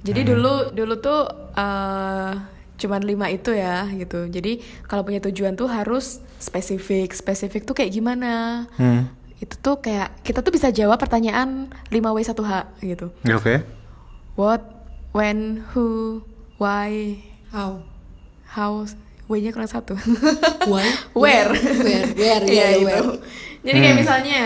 [0.00, 1.28] Jadi dulu dulu tuh
[1.60, 2.32] eh
[2.80, 4.24] cuman lima itu ya gitu.
[4.26, 7.12] Jadi kalau punya tujuan tuh harus spesifik.
[7.12, 8.64] Spesifik tuh kayak gimana?
[8.74, 9.12] Hmm.
[9.36, 13.12] Itu tuh kayak kita tuh bisa jawab pertanyaan 5W1H gitu.
[13.28, 13.60] Oke.
[14.34, 14.64] What,
[15.12, 16.20] when, who,
[16.56, 17.84] why, How?
[18.46, 18.86] how,
[19.26, 19.94] W-nya kurang satu.
[20.70, 20.86] Why?
[21.14, 21.54] Where.
[21.54, 22.08] Where?
[22.14, 22.42] Where?
[22.42, 22.82] Iya Yeah, itu.
[22.82, 23.10] where.
[23.62, 24.40] Jadi kayak misalnya,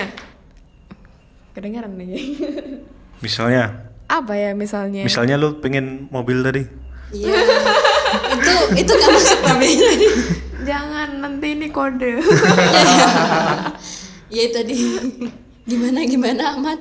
[1.53, 2.37] kedengaran nih.
[3.21, 5.01] Misalnya, Apa ya misalnya?
[5.01, 6.69] misalnya lu pengen mobil tadi.
[7.17, 7.33] Iya.
[8.35, 9.91] Itu itu gak masuk namanya.
[10.65, 12.13] Jangan nanti ini kode.
[14.29, 14.77] Iya tadi.
[15.65, 16.77] Gimana gimana Ahmad?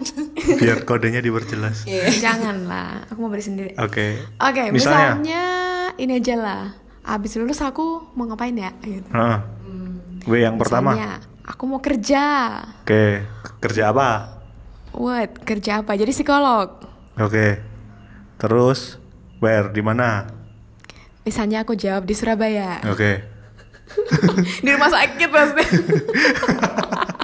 [0.59, 1.87] Biar kodenya diperjelas.
[1.87, 2.11] Iya.
[2.19, 3.71] Jangan lah, aku mau beli sendiri.
[3.79, 4.19] Oke.
[4.43, 5.15] Oke, Misalnya?
[5.15, 5.43] misalnya.
[5.95, 6.63] ini aja lah.
[7.03, 8.75] Abis lulus aku mau ngapain ya?
[8.83, 9.07] Gitu.
[9.07, 9.39] Heeh.
[10.23, 10.95] W yang pertama.
[11.47, 12.59] Aku mau kerja.
[12.83, 13.23] Oke.
[13.59, 14.39] Kerja apa?
[14.91, 15.43] What?
[15.43, 15.95] Kerja apa?
[15.95, 16.83] Jadi psikolog.
[17.15, 17.63] Oke.
[18.35, 18.99] Terus
[19.39, 20.27] where di mana?
[21.23, 22.83] Misalnya aku jawab di Surabaya.
[22.85, 23.23] Oke.
[24.63, 25.63] di rumah sakit pasti.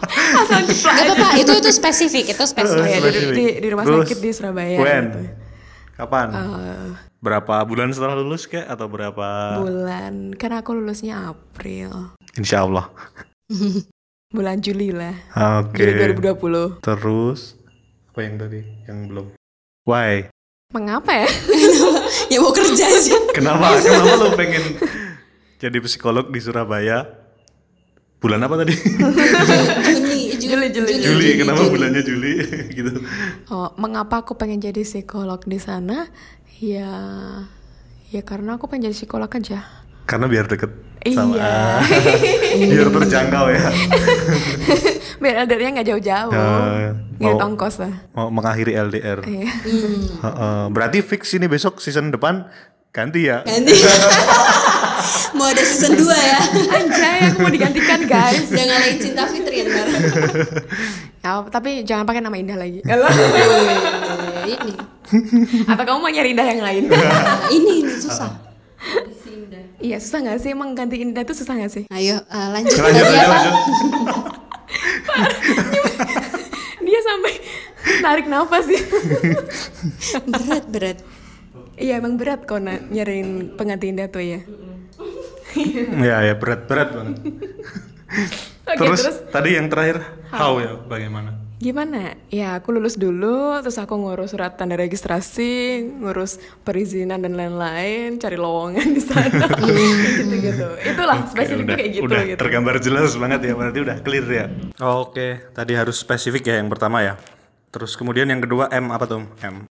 [0.10, 1.12] Asal jeplak Gak aja.
[1.12, 2.86] apa-apa, itu itu spesifik, itu Oh spesifik.
[2.86, 3.34] ya, di, Spesifik.
[3.34, 4.78] di, di rumah Terus, sakit di Surabaya.
[4.78, 5.04] When?
[5.06, 5.20] gitu.
[5.96, 6.28] Kapan?
[6.32, 9.60] Eh, Berapa bulan setelah lulus kek atau berapa?
[9.60, 12.16] bulan, karena aku lulusnya April.
[12.36, 12.88] Insya Allah.
[14.30, 15.18] Bulan Juli lah.
[15.60, 15.82] Oke.
[15.82, 16.86] Juli 2020.
[16.86, 17.58] Terus
[18.08, 18.62] apa yang tadi?
[18.86, 19.26] Yang belum.
[19.84, 20.30] Why?
[20.70, 21.26] Mengapa ya?
[22.30, 23.18] ya mau kerja aja.
[23.34, 23.82] Kenapa?
[23.82, 24.78] Kenapa lu pengen
[25.58, 27.10] jadi psikolog di Surabaya?
[28.22, 28.78] Bulan apa tadi?
[28.78, 31.30] Juni, Juli, Juli, Juli.
[31.42, 32.46] Kenapa bulannya Juli?
[32.78, 33.02] gitu.
[33.50, 36.06] Oh, mengapa aku pengen jadi psikolog di sana?
[36.62, 36.94] Ya,
[38.14, 39.66] ya karena aku pengen jadi psikolog aja.
[40.06, 40.70] Karena biar deket
[41.06, 41.56] sama Iya.
[42.72, 43.68] biar terjangkau ya.
[45.20, 46.32] Biar LDR-nya nggak jauh-jauh.
[46.32, 47.92] Ya, Ngirit mau- ongkos lah.
[48.14, 49.20] Mau mengakhiri LDR.
[49.22, 49.52] Iya.
[50.18, 52.48] Heeh, berarti fix ini besok season depan
[52.90, 53.44] ganti ya.
[53.44, 53.76] Ganti.
[55.30, 56.40] Mau ada season 2 ya.
[56.74, 58.50] Anjay, aku mau digantikan guys.
[58.50, 59.62] Udah ngalahin Cinta Fitri.
[61.20, 62.82] Ya, tapi jangan pakai nama Indah lagi.
[62.82, 62.98] Eh,
[64.50, 64.74] ini.
[65.66, 66.84] Atau kamu mau nyari Indah yang lain?
[66.90, 68.32] Nah, ini ini susah.
[69.80, 70.50] Iya, susah nggak sih?
[70.50, 71.84] Emang ganti Indah tuh susah nggak sih?
[71.90, 73.30] Ayo eh, lanjut Lanjut, lanjut, apa?
[73.30, 73.56] lanjut.
[76.80, 77.34] Dia sampai
[78.00, 78.82] tarik nafas sih.
[80.26, 80.98] Berat berat.
[81.76, 84.40] Iya, emang berat kok na- nyariin pengganti Indah tuh ya.
[85.98, 87.16] ya ya berat berat banget.
[88.68, 91.39] Oke, terus, terus tadi yang terakhir how ya bagaimana?
[91.60, 92.16] Gimana?
[92.32, 98.40] Ya aku lulus dulu, terus aku ngurus surat tanda registrasi, ngurus perizinan dan lain-lain, cari
[98.40, 100.68] lowongan di sana, gitu-gitu.
[100.96, 102.04] Itulah Oke, spesifiknya udah, kayak gitu.
[102.08, 102.40] udah gitu.
[102.40, 104.46] tergambar jelas banget ya berarti udah clear ya.
[104.80, 107.20] Oke, tadi harus spesifik ya yang pertama ya.
[107.76, 109.28] Terus kemudian yang kedua M apa tuh?
[109.44, 109.68] M.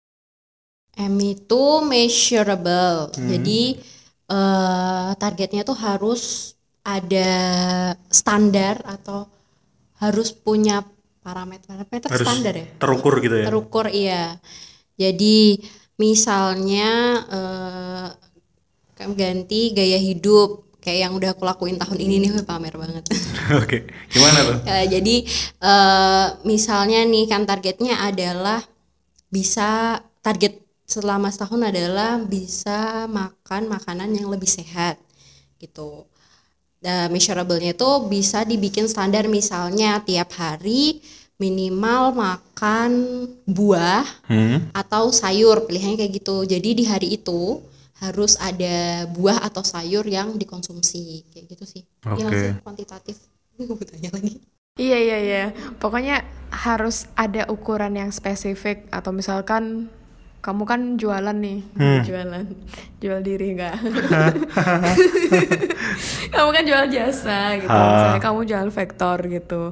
[1.03, 3.11] M itu measurable.
[3.11, 3.83] Jadi
[4.31, 6.55] eh, targetnya tuh harus
[6.87, 7.31] ada
[8.07, 9.27] standar atau
[9.99, 10.83] harus punya
[11.23, 12.67] parameter parameter Harus standar ya.
[12.77, 13.47] terukur gitu ya.
[13.49, 14.25] Terukur iya.
[14.99, 15.63] Jadi
[15.97, 16.91] misalnya
[17.31, 18.09] eh
[19.17, 23.07] ganti gaya hidup kayak yang udah aku lakuin tahun ini nih pamer banget.
[23.63, 24.57] Oke, gimana tuh?
[24.67, 25.17] Ya, jadi
[25.63, 28.67] eh, misalnya nih kan targetnya adalah
[29.31, 34.99] bisa target selama setahun adalah bisa makan makanan yang lebih sehat
[35.63, 36.11] gitu.
[36.83, 40.99] Dan measurable-nya itu bisa dibikin standar misalnya tiap hari
[41.39, 42.91] minimal makan
[43.47, 44.67] buah Hmm.
[44.75, 46.43] atau sayur pilihannya kayak gitu.
[46.43, 47.63] Jadi di hari itu
[48.03, 51.83] harus ada buah atau sayur yang dikonsumsi kayak gitu sih.
[52.03, 52.39] Nggak Oke.
[52.43, 52.53] sih?
[52.67, 53.17] kuantitatif.
[53.63, 54.43] Gue tanya lagi.
[54.75, 55.45] Iya iya iya.
[55.79, 59.87] Pokoknya harus ada ukuran yang spesifik atau misalkan
[60.43, 61.63] kamu kan jualan nih,
[62.03, 62.43] jualan,
[62.99, 63.79] jual diri enggak?
[66.35, 67.71] kamu kan jual jasa gitu.
[67.71, 67.87] Ah.
[67.95, 69.63] Misalnya kamu jual vektor gitu.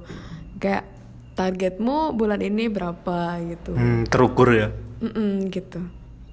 [0.63, 0.87] Kayak
[1.35, 3.75] targetmu bulan ini berapa gitu.
[3.75, 4.71] Hmm, terukur ya.
[5.03, 5.83] Mm-mm, gitu.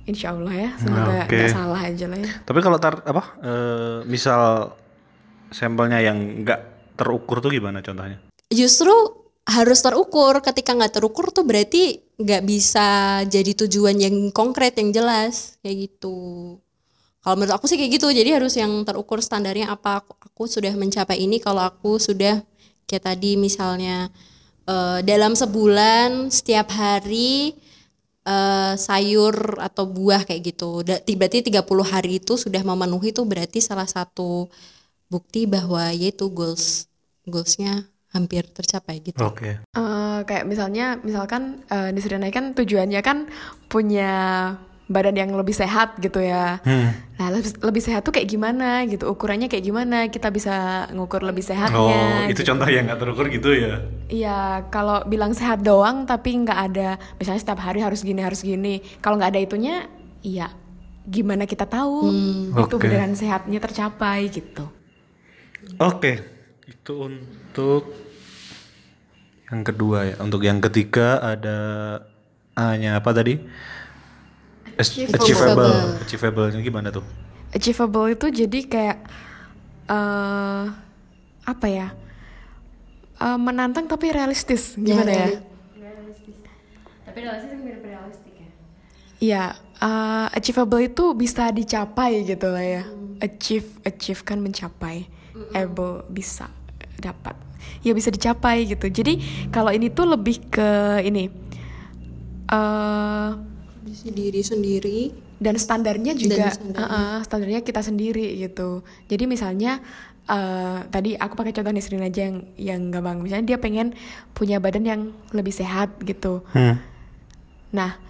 [0.06, 1.36] Insya Allah ya, semoga Oke.
[1.36, 2.32] nggak salah aja lah ya.
[2.46, 3.24] Tapi kalau tar apa?
[3.42, 4.72] eh, misal
[5.50, 8.22] sampelnya yang nggak terukur tuh gimana contohnya?
[8.54, 8.94] Justru
[9.48, 10.44] harus terukur.
[10.44, 12.88] Ketika nggak terukur tuh berarti nggak bisa
[13.24, 16.60] jadi tujuan yang konkret yang jelas kayak gitu.
[17.24, 18.08] Kalau menurut aku sih kayak gitu.
[18.12, 20.04] Jadi harus yang terukur standarnya apa.
[20.04, 21.40] Aku, aku sudah mencapai ini.
[21.40, 22.44] Kalau aku sudah
[22.88, 24.12] kayak tadi misalnya
[24.68, 27.56] eh, dalam sebulan setiap hari
[28.28, 30.84] eh, sayur atau buah kayak gitu.
[31.16, 34.52] Berarti 30 hari itu sudah memenuhi itu berarti salah satu
[35.08, 36.92] bukti bahwa yaitu goals
[37.24, 39.20] goalsnya hampir tercapai gitu.
[39.24, 39.60] Oke.
[39.60, 43.28] Eh, kayak misalnya, misalkan eh, di Sri kan tujuannya kan
[43.68, 44.12] punya
[44.88, 46.64] badan yang lebih sehat gitu ya.
[46.64, 46.96] Hmm.
[47.20, 49.12] Nah, lebih, lebih sehat tuh kayak gimana gitu?
[49.12, 50.08] Ukurannya kayak gimana?
[50.08, 52.32] Kita bisa ngukur lebih Oh, sehatnya.
[52.32, 52.56] itu gitu.
[52.56, 53.84] contoh yang nggak terukur gitu ya.
[54.08, 54.40] Iya,
[54.72, 56.90] kalau bilang sehat doang tapi nggak ada,
[57.20, 58.80] misalnya setiap hari harus gini harus gini.
[59.04, 59.76] Kalau nggak ada itunya,
[60.24, 60.48] iya
[61.08, 62.12] gimana kita tahu
[62.52, 62.84] itu Oke.
[62.84, 64.68] beneran sehatnya tercapai gitu.
[65.80, 66.20] Oke,
[66.88, 67.84] itu untuk
[69.52, 70.16] yang kedua ya.
[70.24, 71.60] Untuk yang ketiga ada
[72.56, 73.44] A-nya apa tadi?
[74.80, 75.20] Achievable.
[75.20, 75.76] Achievable.
[76.08, 77.04] Achievable-nya gimana tuh?
[77.52, 78.98] Achievable itu jadi kayak
[79.92, 80.64] eh
[81.44, 81.92] apa ya?
[83.20, 85.28] Eh, menantang tapi realistis gimana ya?
[87.04, 88.50] Tapi realistis kan mirip realistik ya.
[89.20, 92.84] Iya, eh, achievable itu bisa dicapai gitu lah ya.
[93.20, 95.12] Achieve, achieve kan mencapai.
[95.52, 96.48] Able bisa
[97.08, 97.36] dapat.
[97.82, 98.88] Ya bisa dicapai gitu.
[98.88, 100.70] Jadi kalau ini tuh lebih ke
[101.04, 101.32] ini.
[103.84, 105.00] Kondisi diri sendiri.
[105.38, 106.82] dan standarnya juga standarnya.
[106.82, 109.86] uh-uh, standarnya kita sendiri gitu jadi misalnya
[110.26, 113.94] uh, tadi aku pakai contoh Nisrin aja yang yang gampang misalnya dia pengen
[114.34, 115.02] punya badan yang
[115.38, 116.82] lebih sehat gitu Hmm.
[117.70, 118.02] nah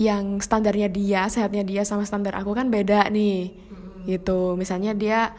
[0.00, 3.52] yang standarnya dia sehatnya dia sama standar aku kan beda nih
[4.08, 5.36] gitu misalnya dia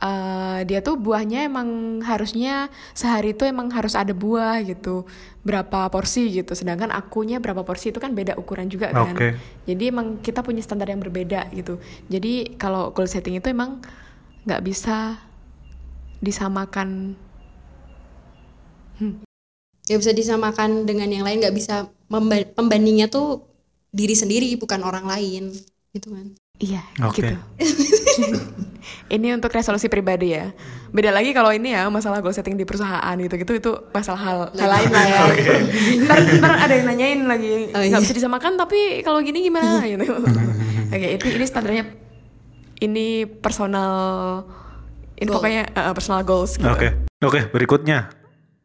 [0.00, 5.04] uh, dia tuh buahnya emang harusnya sehari itu emang harus ada buah gitu
[5.40, 9.36] berapa porsi gitu sedangkan akunya berapa porsi itu kan beda ukuran juga kan Oke.
[9.64, 11.80] jadi emang kita punya standar yang berbeda gitu
[12.12, 13.80] jadi kalau goal setting itu emang
[14.44, 15.16] nggak bisa
[16.20, 17.16] disamakan
[19.88, 21.42] Gak bisa disamakan dengan yang lain.
[21.42, 23.42] Gak bisa memba- pembandingnya tuh
[23.90, 25.50] diri sendiri bukan orang lain.
[25.90, 27.18] gitu kan Iya, Oke.
[27.24, 27.34] gitu.
[29.06, 30.50] ini untuk resolusi pribadi ya.
[30.90, 34.68] Beda lagi kalau ini ya masalah goal setting di perusahaan gitu-gitu itu masalah hal, hal
[34.68, 35.20] lain lah ya.
[36.02, 38.02] ntar, ntar ada yang nanyain lagi Oh, nggak iya.
[38.02, 40.04] bisa disamakan tapi kalau gini gimana gitu.
[40.90, 41.84] Oke, itu ini standarnya
[42.80, 43.92] ini personal
[45.14, 45.36] ini Goal.
[45.36, 46.66] pokoknya uh, personal goals gitu.
[46.66, 47.06] Oke.
[47.20, 48.08] Oke, berikutnya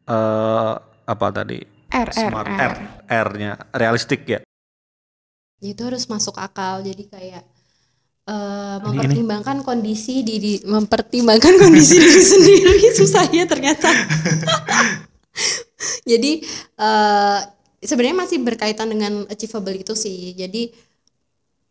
[0.04, 0.72] eh
[1.06, 1.60] apa tadi?
[1.86, 2.58] R R Smart R.
[2.58, 2.74] R.
[3.06, 4.40] R-nya realistik ya.
[5.56, 7.44] itu harus masuk akal jadi kayak
[8.26, 12.78] Ini- mempertimbangkan kondisi diri mempertimbangkan kondisi diri sendiri.
[12.98, 13.86] Susah ya ternyata.
[16.10, 16.42] Jadi
[16.78, 17.38] eh,
[17.82, 20.34] sebenarnya masih berkaitan dengan achievable itu sih.
[20.34, 20.74] Jadi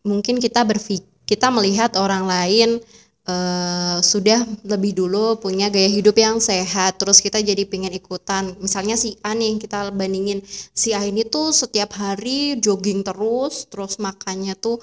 [0.08, 2.78] mungkin kita berpikir kita melihat orang lain
[3.26, 8.54] eh, sudah lebih dulu punya gaya hidup yang sehat terus kita jadi pengen ikutan.
[8.62, 13.98] Misalnya si A nih kita bandingin si A ini tuh setiap hari jogging terus terus
[13.98, 14.78] makannya tuh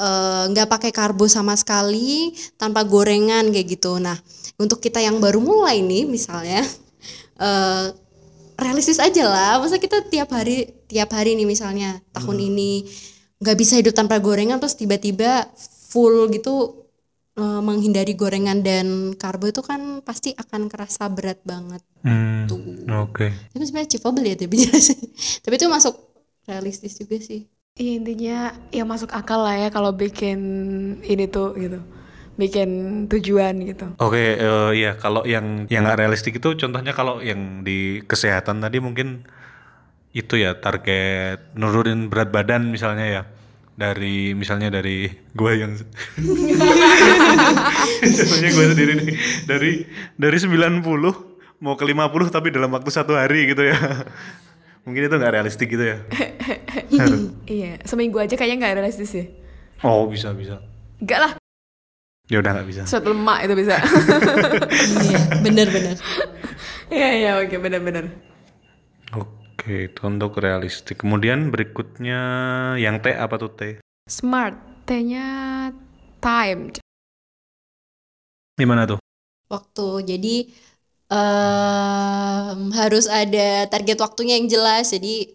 [0.00, 4.00] eh, nggak pakai karbo sama sekali tanpa gorengan kayak gitu.
[4.00, 4.16] Nah
[4.56, 6.64] untuk kita yang baru mulai nih misalnya
[7.40, 7.86] eh,
[8.56, 9.52] realistis aja lah.
[9.60, 12.88] Masa kita tiap hari tiap hari nih misalnya tahun ini
[13.42, 15.50] nggak bisa hidup tanpa gorengan terus tiba-tiba
[15.90, 16.81] full gitu
[17.38, 22.58] eh, menghindari gorengan dan karbo itu kan pasti akan kerasa berat banget Hmm, tuh
[23.06, 23.30] Oke.
[23.54, 24.98] tapi sebenarnya achievable ya tapi jelasin
[25.46, 25.94] tapi itu masuk
[26.50, 28.36] realistis juga sih Iya intinya
[28.68, 30.36] ya masuk akal lah ya kalau bikin
[31.08, 31.80] ini tuh gitu.
[32.36, 32.68] Bikin
[33.08, 33.88] tujuan gitu.
[33.96, 38.76] Oke, eh, ya kalau yang yang nggak realistik itu contohnya kalau yang di kesehatan tadi
[38.76, 39.24] mungkin
[40.12, 43.22] itu ya target nurunin berat badan misalnya ya
[43.72, 45.72] dari misalnya dari gue yang
[48.02, 49.16] contohnya gue sendiri nih.
[49.48, 49.72] Dari
[50.16, 50.82] dari 90
[51.62, 53.78] mau ke 50 tapi dalam waktu satu hari gitu ya.
[54.82, 55.98] Mungkin itu nggak realistik gitu ya.
[57.48, 59.24] Iya, seminggu aja kayaknya nggak realistis ya.
[59.80, 60.60] oh bisa bisa.
[61.00, 61.32] Enggak lah,
[62.28, 62.82] ya udah nggak bisa.
[62.84, 63.80] Suatu lemak itu bisa.
[65.08, 65.96] iya bener-bener
[66.92, 68.04] Iya iya oke benar-benar.
[69.62, 71.06] Oke, itu untuk realistik.
[71.06, 72.18] Kemudian berikutnya
[72.82, 73.60] yang T apa tuh T?
[74.10, 74.58] Smart,
[74.90, 75.70] T-nya
[76.18, 76.74] time.
[78.58, 78.98] Gimana tuh?
[79.52, 80.36] waktu jadi
[81.12, 85.28] em, harus ada target waktunya yang jelas jadi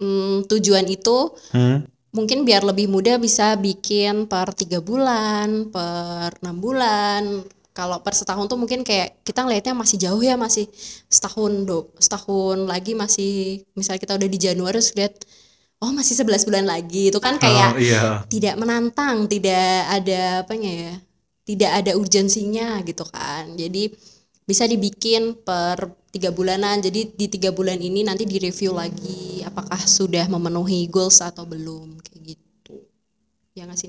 [0.00, 1.84] mm, tujuan itu Hmm?
[2.16, 8.46] mungkin biar lebih mudah bisa bikin per tiga bulan per enam bulan kalau per setahun
[8.48, 10.68] tuh mungkin kayak kita ngelihatnya masih jauh ya masih
[11.08, 15.14] setahun do setahun lagi masih misalnya kita udah di Januari terus lihat
[15.82, 18.22] oh masih 11 bulan lagi itu kan Oh, kayak iya.
[18.30, 20.94] tidak menantang, tidak ada apanya ya,
[21.42, 23.58] tidak ada urgensinya gitu kan.
[23.58, 23.90] Jadi
[24.46, 26.78] bisa dibikin per tiga bulanan.
[26.78, 32.38] Jadi di tiga bulan ini nanti direview lagi apakah sudah memenuhi goals atau belum kayak
[32.38, 32.74] gitu.
[33.58, 33.88] Ya nggak sih?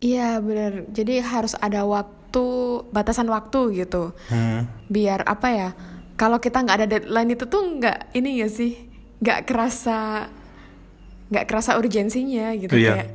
[0.00, 0.86] Iya benar.
[0.94, 2.14] Jadi harus ada waktu,
[2.88, 4.10] batasan waktu gitu.
[4.26, 4.66] Hmm.
[4.86, 5.68] Biar apa ya?
[6.14, 8.78] Kalau kita nggak ada deadline itu tuh nggak ini ya sih,
[9.18, 10.30] nggak kerasa,
[11.28, 12.94] nggak kerasa urgensinya gitu Iya.
[12.94, 13.08] kayak.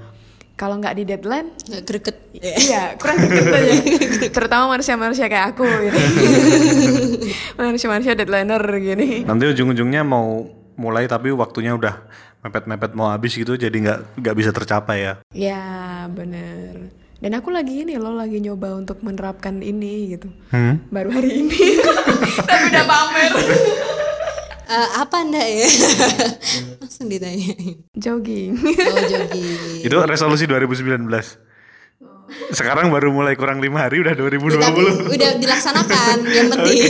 [0.53, 2.17] Kalau nggak di deadline, Nggak greget.
[2.35, 3.73] Iya, kurang deket aja.
[4.35, 5.99] Terutama manusia-manusia kayak aku gitu.
[7.59, 9.23] manusia-manusia deadlineer gini.
[9.23, 12.03] Nanti ujung-ujungnya mau mulai tapi waktunya udah
[12.39, 15.13] mepet-mepet mau habis gitu jadi nggak nggak bisa tercapai ya.
[15.31, 15.63] Ya,
[16.11, 16.91] bener.
[17.19, 20.31] Dan aku lagi ini loh, lagi nyoba untuk menerapkan ini gitu.
[20.55, 20.79] Hmm?
[20.87, 21.59] Baru hari ini.
[22.47, 23.31] Tapi udah pamer.
[24.69, 25.65] Eh, apa Nda ya?
[26.85, 27.89] Langsung ditanyain.
[27.97, 28.53] Jogging.
[28.53, 29.81] Oh jogging.
[29.81, 31.09] Itu resolusi 2019.
[32.53, 34.59] Sekarang baru mulai kurang lima hari udah 2020.
[34.59, 34.83] Tapi
[35.15, 36.81] udah dilaksanakan yang penting.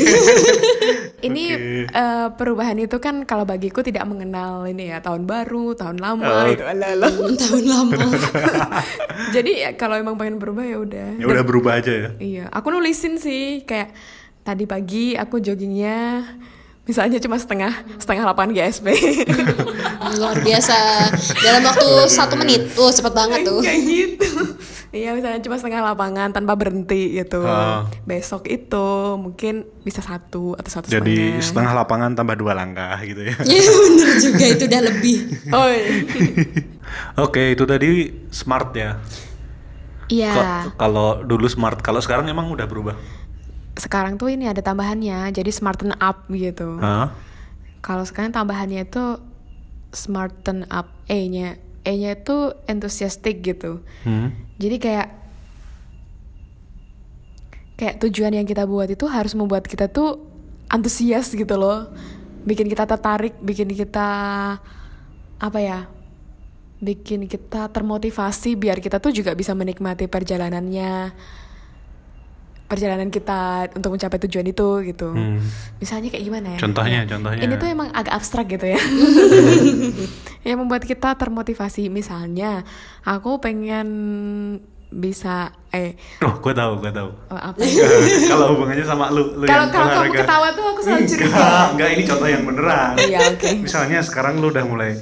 [1.19, 1.43] ini
[1.87, 6.63] eh, perubahan itu kan kalau bagiku tidak mengenal ini ya tahun baru, tahun lama gitu.
[6.63, 7.11] Alah, alah.
[7.35, 8.03] Tahun lama.
[9.35, 11.07] Jadi ya, kalau emang pengen berubah ya udah.
[11.19, 12.09] ya udah berubah aja ya.
[12.19, 13.91] Iya, aku nulisin sih kayak
[14.43, 16.23] tadi pagi aku joggingnya
[16.89, 17.69] misalnya cuma setengah
[18.01, 18.87] setengah 8 GSP.
[20.17, 20.77] Luar biasa.
[21.37, 22.73] Dalam waktu satu menit.
[22.73, 23.61] Tuh cepet banget tuh.
[23.61, 24.31] Kayak gitu.
[24.89, 27.45] Iya, misalnya cuma setengah lapangan tanpa berhenti gitu.
[27.45, 27.85] Ah.
[28.09, 31.45] Besok itu mungkin bisa satu atau satu Jadi setengah.
[31.45, 33.37] setengah lapangan tambah dua langkah gitu ya.
[33.45, 35.17] Iya bener juga itu udah lebih.
[35.57, 35.93] Oh iya.
[37.25, 38.97] Oke, itu tadi smart ya.
[40.09, 40.73] Iya.
[40.73, 42.97] Kalau dulu smart, kalau sekarang emang udah berubah.
[43.77, 46.81] Sekarang tuh ini ada tambahannya, jadi smarten up gitu.
[46.81, 47.13] Hah?
[47.85, 49.21] Kalau sekarang tambahannya itu
[49.93, 51.61] smarten up E-nya.
[51.85, 53.85] E-nya itu enthusiastic gitu.
[54.01, 54.48] Hmm?
[54.59, 55.07] Jadi kayak
[57.79, 60.19] kayak tujuan yang kita buat itu harus membuat kita tuh
[60.67, 61.87] antusias gitu loh.
[62.43, 64.07] Bikin kita tertarik, bikin kita
[65.39, 65.87] apa ya?
[66.79, 71.11] bikin kita termotivasi biar kita tuh juga bisa menikmati perjalanannya
[72.69, 73.41] perjalanan kita
[73.73, 75.41] untuk mencapai tujuan itu gitu Hmm.
[75.75, 77.41] misalnya kayak gimana ya Contohnya, Ya, contohnya.
[77.41, 78.77] ini tuh emang agak abstrak gitu ya
[80.47, 82.63] yang membuat kita termotivasi misalnya
[83.01, 83.87] aku pengen
[84.87, 87.09] bisa eh Oh, gue tahu, gue tahu.
[87.27, 87.57] oh, apa
[88.31, 91.89] kalau hubungannya sama lu, lu kalau kalau kamu ketawa tuh aku selalu curiga Enggak, enggak
[91.91, 92.93] ini contoh yang beneran.
[92.97, 93.49] Iya, oke.
[93.59, 94.97] Misalnya sekarang lu udah mulai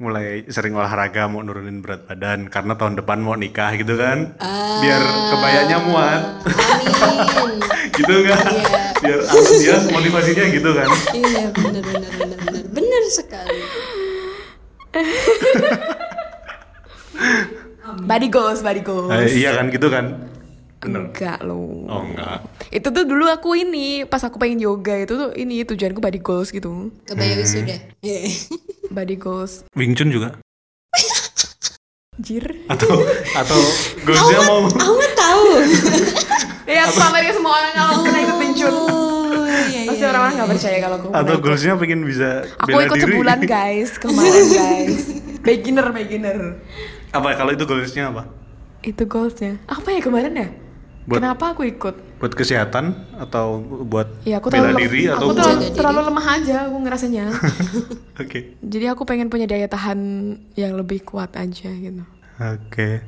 [0.00, 4.32] mulai sering olahraga mau nurunin berat badan karena tahun depan mau nikah gitu kan.
[4.80, 6.40] Biar kebayanya muat.
[6.40, 7.60] Amin.
[8.00, 8.44] gitu kan.
[8.48, 8.96] Iya.
[8.96, 10.88] Biar antusias motivasinya gitu kan.
[11.12, 13.60] iya benar benar benar benar benar sekali.
[18.08, 20.16] body goals body goals Eh, iya kan gitu kan.
[20.80, 21.00] Bener.
[21.06, 22.40] enggak loh Oh enggak.
[22.70, 26.48] itu tuh dulu aku ini pas aku pengen yoga itu tuh ini tujuanku body goals
[26.48, 27.76] gitu Kebayang wisuda.
[28.00, 28.20] Iya.
[28.90, 30.40] body goals Wing Chun juga
[32.18, 33.00] jir atau
[33.34, 33.60] atau
[34.02, 35.44] goalsnya mau Aku nggak tahu.
[36.66, 38.74] ya aku pamerin ke semua orang kalau aku ikut pencun
[39.30, 40.10] Oh, iya, pasti iya.
[40.10, 43.04] orang-orang nggak percaya kalau aku atau goalsnya pengen bisa aku bela ikut diri.
[43.06, 45.02] sebulan guys kemarin guys
[45.40, 46.38] beginner beginner
[47.10, 48.22] apa kalau itu goalsnya apa?
[48.80, 50.48] itu goalsnya apa ya kemarin ya
[51.10, 51.94] Buat- kenapa aku ikut?
[52.22, 56.56] Buat kesehatan atau buat ya aku bela diri atau aku buat terlalu, terlalu lemah aja
[56.70, 57.24] aku ngerasanya.
[58.22, 58.54] Oke.
[58.62, 59.98] jadi aku pengen punya daya tahan
[60.54, 62.06] yang lebih kuat aja gitu.
[62.38, 63.02] Oke.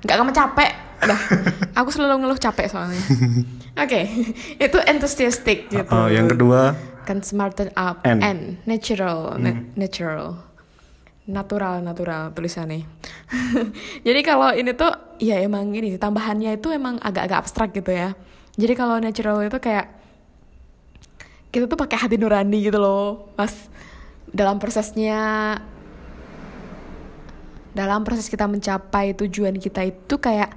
[0.00, 0.70] nggak kamu capek?
[1.02, 1.20] Udah.
[1.82, 3.02] Aku selalu ngeluh capek soalnya.
[3.82, 4.00] Oke.
[4.56, 5.90] Itu enthusiastic gitu.
[5.90, 6.78] Oh, yang kedua?
[7.02, 8.22] Kan smarten up N.
[8.22, 10.38] and natural na- natural
[11.26, 12.82] natural natural tulisannya.
[14.06, 14.90] Jadi kalau ini tuh
[15.22, 18.18] ya emang ini tambahannya itu emang agak-agak abstrak gitu ya.
[18.58, 20.02] Jadi kalau natural itu kayak
[21.52, 23.52] kita tuh pakai hati nurani gitu loh pas
[24.32, 25.60] dalam prosesnya
[27.76, 30.52] dalam proses kita mencapai tujuan kita itu kayak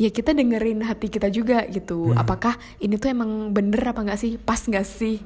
[0.00, 2.16] ya kita dengerin hati kita juga gitu.
[2.16, 4.36] Apakah ini tuh emang bener apa nggak sih?
[4.40, 5.20] Pas nggak sih?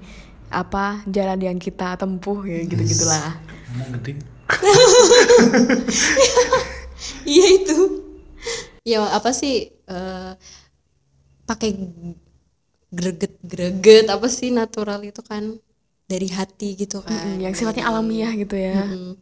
[0.51, 3.39] Apa jalan yang kita tempuh ya gitu gitulah
[3.99, 4.34] gede.
[7.25, 7.79] Iya itu.
[8.85, 10.33] Ya apa sih eh,
[11.49, 11.71] pakai
[12.95, 15.57] greget-greget apa sih natural itu kan
[16.05, 17.41] dari hati gitu kan.
[17.41, 19.17] yang sifatnya alamiah gitu ya Mm.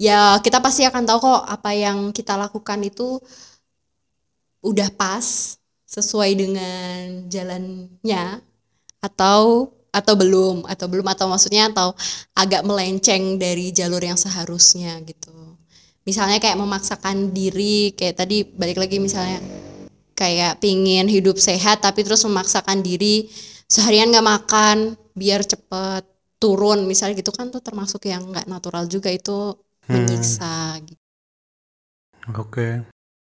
[0.00, 3.20] Ya kita pasti akan tahu kok apa yang kita lakukan itu
[4.64, 8.40] udah pas sesuai dengan jalannya
[9.04, 11.94] atau atau belum atau belum atau maksudnya atau
[12.34, 15.34] agak melenceng dari jalur yang seharusnya gitu.
[16.06, 19.42] Misalnya kayak memaksakan diri kayak tadi balik lagi misalnya
[20.16, 23.28] kayak pingin hidup sehat tapi terus memaksakan diri
[23.70, 24.76] seharian nggak makan
[25.16, 26.04] biar cepet
[26.40, 29.56] turun misalnya gitu kan tuh termasuk yang nggak natural juga itu
[29.88, 31.00] menyiksa gitu.
[32.36, 32.84] Oke.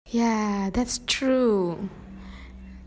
[0.06, 1.74] ya that's true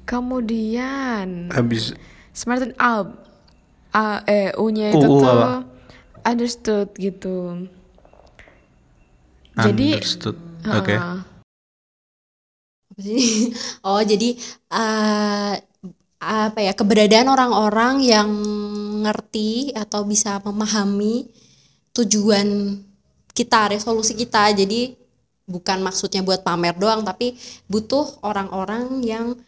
[0.06, 1.92] kemudian Habis
[2.30, 3.27] smarten up
[3.92, 5.52] A- eh u-nya U, itu U tuh apa?
[6.24, 7.66] understood gitu
[9.58, 10.36] jadi understood.
[10.70, 10.94] Oke.
[10.98, 11.18] uh?
[13.86, 14.34] Oh jadi
[14.72, 15.54] eh,
[16.18, 18.30] apa ya keberadaan orang-orang yang
[19.06, 21.30] ngerti atau bisa memahami
[21.94, 22.78] tujuan
[23.34, 24.50] kita, resolusi kita.
[24.54, 24.94] Jadi
[25.46, 27.38] bukan maksudnya buat pamer doang, tapi
[27.70, 29.38] butuh orang-orang yang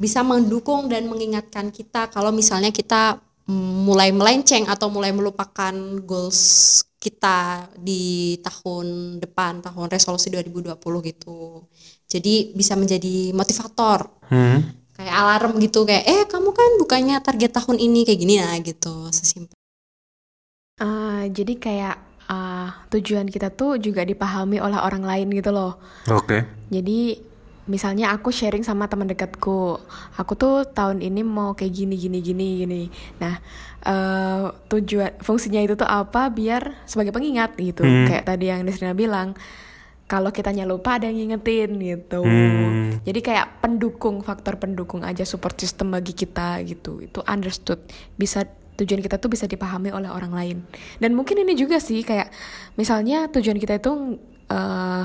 [0.00, 5.74] bisa mendukung dan mengingatkan kita kalau misalnya kita mulai melenceng atau mulai melupakan
[6.04, 6.40] goals
[7.00, 11.64] kita di tahun depan, tahun resolusi 2020 gitu.
[12.10, 14.62] Jadi bisa menjadi motivator Hmm.
[14.94, 19.10] kayak alarm gitu kayak eh kamu kan bukannya target tahun ini kayak gini nah gitu
[19.10, 19.56] sesimpel
[20.80, 21.96] uh, jadi kayak
[22.30, 25.78] uh, tujuan kita tuh juga dipahami oleh orang lain gitu loh
[26.08, 26.44] Oke.
[26.70, 27.18] Jadi
[27.70, 29.78] misalnya aku sharing sama teman dekatku,
[30.18, 32.82] aku tuh tahun ini mau kayak gini gini gini gini.
[33.22, 33.38] Nah
[33.86, 36.26] eh, tujuan fungsinya itu tuh apa?
[36.34, 37.86] Biar sebagai pengingat gitu.
[37.86, 38.10] Hmm.
[38.10, 39.38] Kayak tadi yang Desrina bilang,
[40.10, 42.26] kalau kitanya lupa ada yang ngingetin gitu.
[42.26, 42.98] Hmm.
[43.06, 46.98] Jadi kayak pendukung, faktor pendukung aja support system bagi kita gitu.
[46.98, 47.78] Itu understood.
[48.18, 48.42] Bisa
[48.74, 50.58] tujuan kita tuh bisa dipahami oleh orang lain.
[50.98, 52.32] Dan mungkin ini juga sih kayak
[52.74, 54.18] misalnya tujuan kita itu
[54.50, 55.04] eh,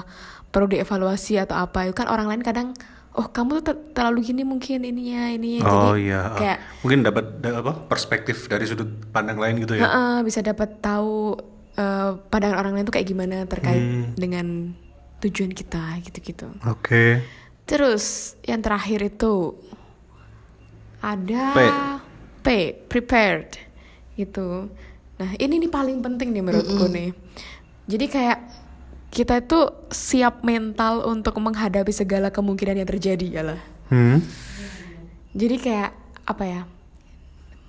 [0.56, 1.84] perlu dievaluasi atau apa.
[1.84, 2.72] Itu kan orang lain kadang
[3.12, 5.60] oh kamu tuh ter- terlalu gini mungkin ininya ini.
[5.60, 6.22] Oh Jadi iya.
[6.32, 9.84] Kayak Mungkin dapat da- apa perspektif dari sudut pandang lain gitu ya.
[9.84, 11.36] Heeh, bisa dapat tahu
[11.76, 14.16] eh, pandangan orang lain tuh kayak gimana terkait Hmm.
[14.16, 14.72] dengan
[15.20, 16.48] tujuan kita gitu-gitu.
[16.64, 17.20] Oke.
[17.66, 19.60] Terus yang terakhir itu
[21.02, 21.60] ada P.
[22.42, 22.48] P,
[22.86, 23.58] prepared
[24.16, 24.70] gitu.
[25.16, 27.10] Nah ini nih paling penting nih menurutku nih.
[27.86, 28.40] Jadi kayak
[29.12, 29.60] kita itu
[29.94, 33.60] siap mental untuk menghadapi segala kemungkinan yang terjadi ya lah.
[33.90, 34.20] Hmm.
[35.36, 35.92] Jadi kayak
[36.26, 36.62] apa ya?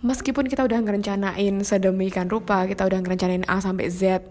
[0.04, 4.22] Meskipun kita udah ngerencanain sedemikian rupa, kita udah ngerencanain A sampai Z,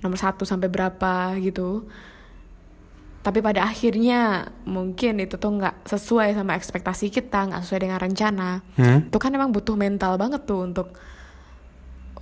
[0.00, 1.84] nomor satu sampai berapa gitu.
[3.22, 8.50] Tapi pada akhirnya mungkin itu tuh nggak sesuai sama ekspektasi kita, nggak sesuai dengan rencana.
[8.74, 9.06] Hmm.
[9.06, 10.96] Itu kan emang butuh mental banget tuh untuk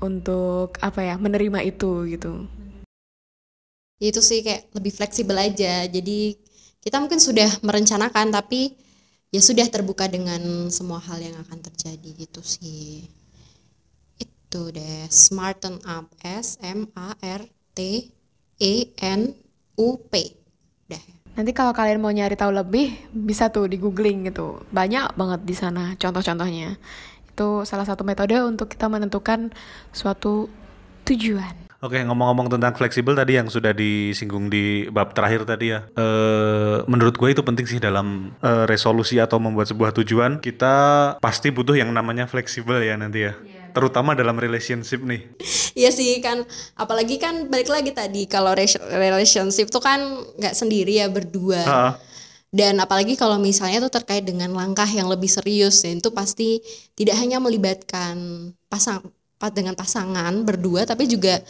[0.00, 2.48] untuk apa ya menerima itu gitu.
[4.00, 6.34] Itu sih kayak lebih fleksibel aja jadi
[6.80, 8.72] kita mungkin sudah merencanakan tapi
[9.28, 13.04] ya sudah terbuka dengan semua hal yang akan terjadi gitu sih
[14.16, 17.44] itu deh smarten up S M A R
[17.76, 18.08] T
[18.58, 19.30] E N
[19.78, 20.34] U P
[20.90, 21.04] udah
[21.38, 24.58] Nanti kalau kalian mau nyari tahu lebih, bisa tuh di googling gitu.
[24.74, 26.74] Banyak banget di sana contoh-contohnya.
[27.30, 29.54] Itu salah satu metode untuk kita menentukan
[29.94, 30.50] suatu
[31.06, 31.69] tujuan.
[31.80, 35.88] Oke, ngomong-ngomong tentang fleksibel tadi yang sudah disinggung di bab terakhir tadi ya.
[35.96, 40.44] Eh, menurut gue itu penting sih dalam eh, resolusi atau membuat sebuah tujuan.
[40.44, 40.74] Kita
[41.24, 43.32] pasti butuh yang namanya fleksibel ya nanti ya.
[43.72, 45.24] Terutama dalam relationship nih.
[45.72, 46.44] Iya sih kan,
[46.76, 50.02] apalagi kan balik lagi tadi kalau re- relationship tuh kan
[50.36, 51.62] nggak sendiri ya berdua.
[51.64, 51.92] Ah,
[52.50, 56.58] Dan apalagi kalau misalnya tuh terkait dengan langkah yang lebih serius, ya itu pasti
[56.98, 58.18] tidak hanya melibatkan
[58.66, 59.14] pasang pa-
[59.48, 61.40] dengan pasangan berdua, tapi juga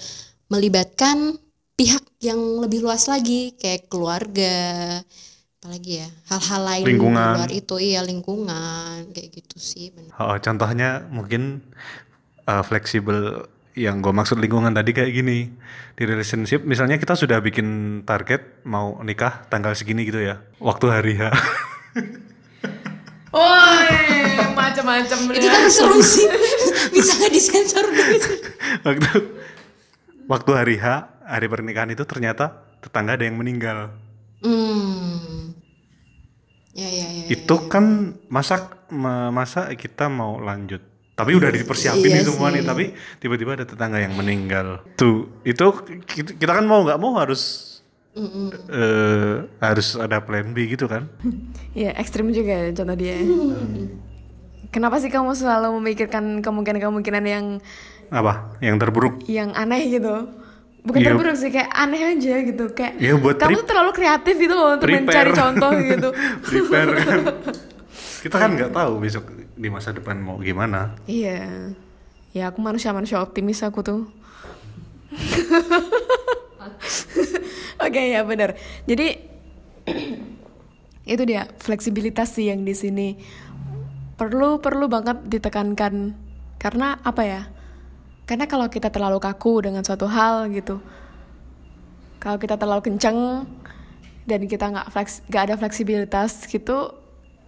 [0.46, 1.34] melibatkan
[1.74, 5.00] pihak yang lebih luas lagi, kayak keluarga,
[5.58, 7.34] apalagi ya hal-hal lain di Lingkungan.
[7.34, 9.90] luar itu, iya lingkungan, kayak gitu sih.
[9.90, 10.14] bener.
[10.22, 11.66] oh, contohnya mungkin
[12.46, 15.50] eh, fleksibel yang gue maksud lingkungan tadi kayak gini.
[15.96, 20.40] Di relationship misalnya kita sudah bikin target mau nikah tanggal segini gitu ya.
[20.60, 21.22] Waktu hari H.
[23.30, 23.94] Woi,
[24.58, 26.26] macam-macam Itu kan seru sih,
[27.00, 27.84] bisa nggak disensor
[28.86, 29.10] waktu
[30.28, 30.86] waktu hari H,
[31.24, 33.90] hari pernikahan itu ternyata tetangga ada yang meninggal.
[34.40, 35.52] Hmm,
[36.72, 37.24] ya ya ya.
[37.28, 40.80] itu kan masa ma- masa kita mau lanjut.
[41.12, 44.80] Tapi udah dipersiapin Iya semua nih tapi tiba-tiba ada tetangga yang meninggal.
[44.96, 45.66] Tuh itu
[46.16, 47.68] kita kan mau nggak mau harus
[48.16, 51.04] eh, harus ada plan B gitu kan?
[51.76, 53.14] Iya, ekstrim juga ya contoh dia.
[54.70, 57.46] Kenapa sih kamu selalu memikirkan kemungkinan-kemungkinan yang
[58.08, 60.30] apa yang terburuk yang aneh gitu?
[60.80, 61.06] Bukan Iya.
[61.12, 62.64] terburuk sih, kayak aneh aja gitu.
[62.70, 65.04] Kayak Iya, buat kamu tuh terlalu kreatif gitu loh untuk Prepare.
[65.04, 66.08] mencari contoh gitu.
[66.40, 67.20] prepare kan
[68.22, 71.74] kita kan nggak tahu besok di masa depan mau gimana Iya.
[72.30, 74.06] Ya aku manusia-manusia optimis aku tuh.
[77.80, 78.54] Oke ya benar.
[78.84, 79.18] Jadi
[81.12, 83.18] itu dia fleksibilitas sih yang di sini
[84.20, 86.12] perlu perlu banget ditekankan.
[86.60, 87.48] Karena apa ya?
[88.28, 90.76] Karena kalau kita terlalu kaku dengan suatu hal gitu,
[92.20, 93.48] kalau kita terlalu kenceng
[94.28, 96.92] dan kita nggak fleks nggak ada fleksibilitas gitu,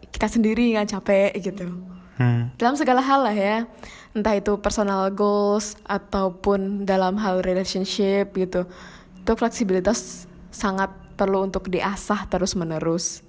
[0.09, 1.69] kita sendiri nggak capek gitu.
[2.13, 2.53] Hmm.
[2.61, 3.65] dalam segala hal lah ya.
[4.13, 8.69] Entah itu personal goals ataupun dalam hal relationship gitu.
[9.17, 13.25] Itu fleksibilitas sangat perlu untuk diasah terus menerus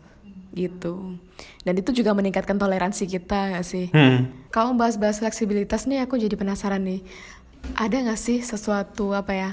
[0.54, 1.18] gitu
[1.64, 3.88] dan itu juga meningkatkan toleransi kita gak sih?
[3.92, 4.32] Hmm.
[4.54, 7.02] kalau bahas-bahas fleksibilitas nih aku jadi penasaran nih.
[7.80, 9.52] Ada nggak sih sesuatu apa ya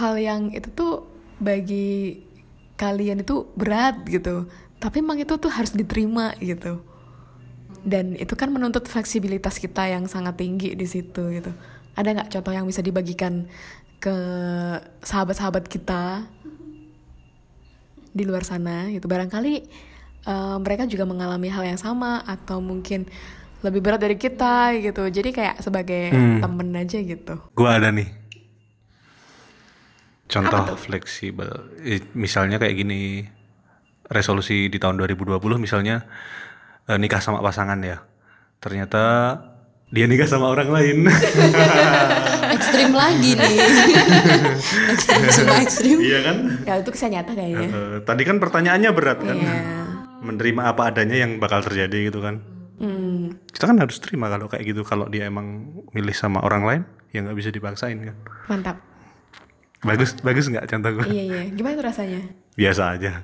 [0.00, 1.04] hal yang itu tuh
[1.36, 2.24] bagi
[2.80, 6.84] kalian itu berat gitu tapi emang itu tuh harus diterima gitu?
[7.86, 11.50] Dan itu kan menuntut fleksibilitas kita yang sangat tinggi di situ gitu.
[11.96, 13.48] Ada nggak contoh yang bisa dibagikan
[14.02, 14.16] ke
[15.00, 16.28] sahabat-sahabat kita
[18.12, 19.08] di luar sana gitu?
[19.08, 19.64] Barangkali
[20.26, 23.06] eh, mereka juga mengalami hal yang sama atau mungkin
[23.56, 26.38] lebih berat dari kita gitu jadi kayak sebagai Hmm.
[26.38, 28.06] temen aja gitu Gua ada nih.
[30.26, 31.70] Contoh fleksibel.
[32.12, 33.22] Misalnya kayak gini.
[34.06, 36.06] Resolusi di tahun 2020 misalnya
[36.86, 37.98] eh, nikah sama pasangan ya.
[38.56, 39.02] Ternyata
[39.88, 40.98] dia nikah sama orang lain.
[42.56, 43.56] Ekstrim lagi nih.
[44.94, 45.98] ekstrim semua ekstrim.
[45.98, 46.36] iya kan?
[46.62, 49.34] ya itu kisah nyata kayaknya Eh, tadi kan pertanyaannya berat kan.
[49.34, 49.54] Iya.
[50.26, 52.42] Menerima apa adanya yang bakal terjadi gitu kan.
[52.76, 53.38] Hmm.
[53.46, 54.82] Kita kan harus terima kalau kayak gitu.
[54.82, 58.16] Kalau dia emang milih sama orang lain, ya nggak bisa dipaksain kan.
[58.46, 58.76] mantap
[59.78, 61.04] Bagus, bagus nggak contoh gue?
[61.06, 62.20] iya iya gimana tuh rasanya
[62.52, 63.22] Biasa aja.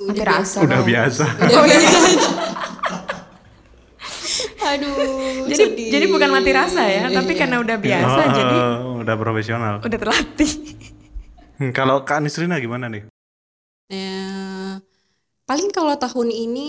[0.00, 1.24] Nanti rasa Udah biasa.
[1.38, 2.30] Udah biasa aja.
[4.64, 5.44] Aduh.
[5.44, 5.88] jadi sedih.
[5.90, 8.58] jadi bukan mati rasa ya tapi karena udah biasa Oh, jadi
[9.02, 9.74] udah profesional.
[9.78, 10.50] udah terlatih
[11.52, 13.04] Hmm, Kalau Kak Nisrina gimana nih?
[13.86, 14.41] Eh,
[15.52, 16.68] paling kalau tahun ini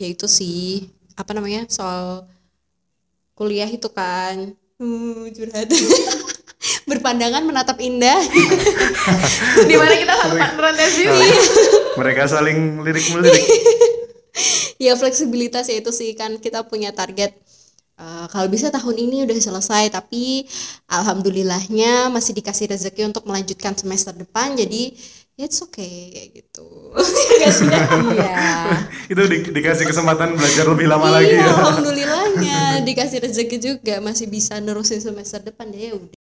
[0.00, 0.88] ya itu sih
[1.20, 2.24] apa namanya soal
[3.36, 4.56] kuliah itu kan.
[4.80, 5.68] Hmm, curhat.
[6.88, 8.16] Berpandangan menatap indah.
[9.68, 11.20] Di mana kita satu partneran Tesius
[12.00, 13.44] Mereka saling lirik melirik.
[14.88, 17.36] ya fleksibilitas ya itu sih kan kita punya target.
[18.00, 20.48] Eh, kalau bisa tahun ini udah selesai tapi
[20.88, 24.56] alhamdulillahnya masih dikasih rezeki untuk melanjutkan semester depan.
[24.56, 24.96] Jadi
[25.40, 26.66] it's okay kayak gitu?
[28.10, 28.38] Iya
[29.12, 31.52] Itu di- dikasih kesempatan belajar lebih lama lagi iya ya.
[31.52, 36.16] alhamdulillahnya dikasih rezeki juga masih bisa nerusin semester depan ya udah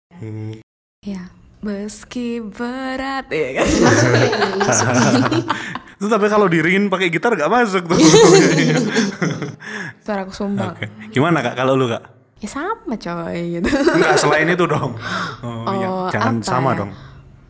[1.02, 1.22] Ya
[1.58, 3.66] Meski berat ya kan
[5.96, 7.96] Itu tapi kalau diringin pakai gitar gak masuk tuh.
[9.98, 10.86] Suara aku sumbang Oke.
[11.08, 12.02] Gimana kak kalau lu kak?
[12.36, 14.94] Ya sama coy gitu Enggak selain itu dong.
[15.40, 15.86] Oh, iya.
[15.88, 16.76] Oh, Jangan apa sama ya?
[16.78, 16.90] dong.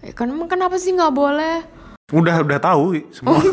[0.06, 1.66] Ya kan emang kenapa sih nggak boleh
[2.14, 3.42] Udah udah tahu semua.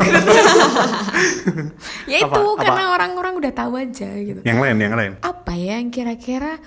[2.06, 2.62] Ya itu Apa?
[2.62, 5.12] Karena orang-orang udah tahu aja gitu yang lain yang lain.
[5.26, 6.62] Apa ya yang kira-kira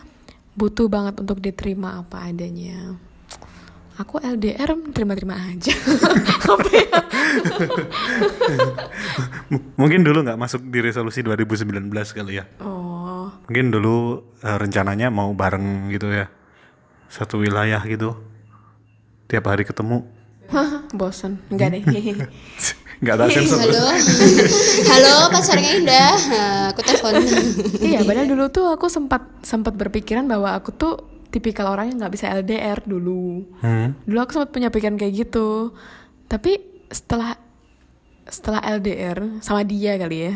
[0.60, 3.00] butuh banget untuk diterima apa adanya
[3.98, 5.74] Aku LDR terima-terima aja
[6.54, 6.98] Apa ya
[9.80, 12.46] mungkin dulu nggak masuk di resolusi 2019 kali ya.
[12.60, 16.28] Oh Mungkin dulu eh, rencananya mau bareng gitu ya.
[17.08, 18.27] Satu wilayah gitu.
[19.28, 20.08] Tiap hari ketemu.
[20.96, 21.84] bosen Enggak deh
[23.04, 23.60] Nggak ada sensor.
[23.60, 23.86] halo
[24.96, 27.14] halo pacarnya indah Nah, aku telepon
[27.92, 30.94] Iya, padahal dulu tuh aku sempat sempat berpikiran bahwa aku tuh
[31.28, 33.44] tipikal orang yang nggak bisa LDR dulu.
[33.60, 33.92] Hmm.
[34.08, 35.76] Dulu aku sempat punya pikiran kayak gitu.
[36.26, 36.58] Tapi
[36.88, 37.36] setelah
[38.24, 40.34] setelah LDR sama dia kali ya.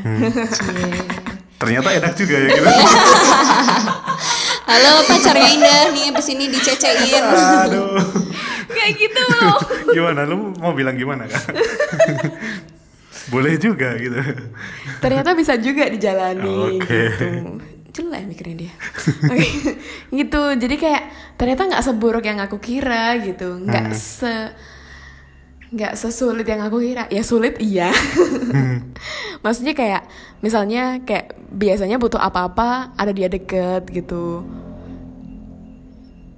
[1.55, 2.67] Ternyata enak juga ya gitu.
[4.65, 7.23] Halo pacarnya indah nih abis ini dicecein
[7.65, 7.97] Aduh.
[8.71, 9.25] kayak gitu.
[9.91, 11.51] Gimana lu mau bilang gimana kak?
[13.33, 14.17] Boleh juga gitu.
[14.99, 16.87] Ternyata bisa juga dijalani Oke.
[16.87, 17.27] gitu.
[17.91, 18.73] Jelek mikirnya dia.
[19.27, 19.47] Oke.
[20.09, 20.43] gitu.
[20.55, 21.03] Jadi kayak
[21.35, 23.59] ternyata nggak seburuk yang aku kira gitu.
[23.61, 24.31] Nggak se
[25.71, 27.07] nggak sesulit yang aku kira.
[27.07, 27.89] Ya sulit iya.
[29.43, 30.03] Maksudnya kayak
[30.39, 34.43] misalnya kayak biasanya butuh apa-apa ada dia deket gitu.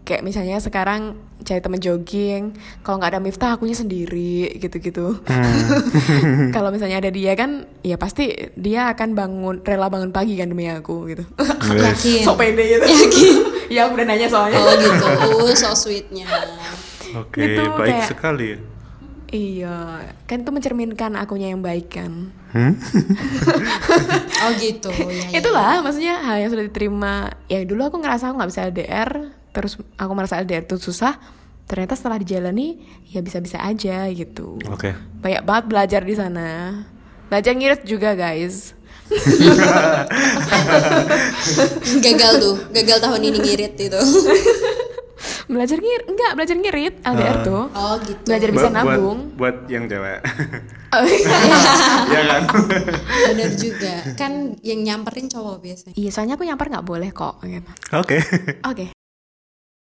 [0.03, 5.19] Kayak misalnya sekarang cari temen jogging, kalau nggak ada Miftah akunya sendiri gitu-gitu.
[6.55, 10.67] kalau misalnya ada dia kan, ya pasti dia akan bangun rela bangun pagi kan demi
[10.67, 11.23] aku gitu.
[11.73, 12.83] yakin so pede gitu.
[12.83, 13.35] Yakin.
[13.75, 14.59] ya aku udah nanya soalnya.
[14.59, 16.27] oh gitu uh, so sweetnya
[17.13, 18.49] Oke, Gitu, baik kayak- sekali.
[19.33, 22.29] Iya, kan itu mencerminkan akunya yang baik kan.
[22.53, 22.77] Hmm?
[24.45, 25.41] oh gitu ya, ya.
[25.41, 27.33] Itulah maksudnya hal yang sudah diterima.
[27.49, 29.09] Ya dulu aku ngerasa aku nggak bisa LDR,
[29.49, 31.17] terus aku merasa LDR itu susah.
[31.65, 32.77] Ternyata setelah dijalani
[33.09, 34.61] ya bisa-bisa aja gitu.
[34.69, 34.93] Oke.
[35.25, 36.85] Banyak banget belajar di sana.
[37.33, 38.77] Belajar ngirit juga guys.
[42.05, 44.01] gagal tuh gagal tahun ini ngirit itu
[45.45, 47.63] Belajar ngirit, enggak belajar ngirit LDR tuh.
[47.69, 49.19] oh gitu Belajar bisa Buat- nabung.
[49.33, 50.19] Buat, buat yang cewek.
[50.93, 51.37] Oh, iya.
[52.13, 52.43] Iya kan?
[53.25, 57.41] benar juga kan yang nyamperin cowok biasanya Iya, soalnya aku nyampar nggak boleh kok.
[57.41, 57.71] gitu.
[57.93, 58.17] Oke.
[58.63, 58.85] Oke.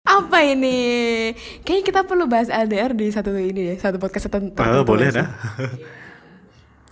[0.04, 1.32] Apa ini?
[1.60, 4.60] Kayaknya kita perlu bahas LDR di satu ini ya, satu podcast tertentu.
[4.60, 5.28] Ah, boleh dah.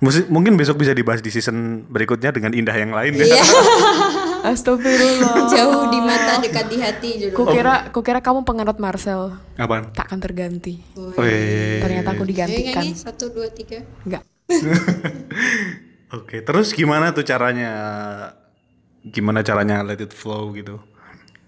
[0.02, 3.26] Musi- Mungkin besok bisa dibahas di season berikutnya dengan indah yang lain ya.
[3.28, 3.44] iya
[4.50, 5.46] Astagfirullah.
[5.46, 9.38] jauh di mata dekat di hati judul Kukira, kukira kamu penganut Marcel.
[9.54, 9.94] Apaan?
[9.94, 10.82] Takkan terganti.
[10.98, 11.78] Wih.
[11.78, 12.82] Ternyata aku digantikan.
[12.82, 14.26] nyanyi satu dua tiga Enggak.
[16.12, 17.70] Oke, terus gimana tuh caranya?
[19.00, 20.82] Gimana caranya let it flow gitu?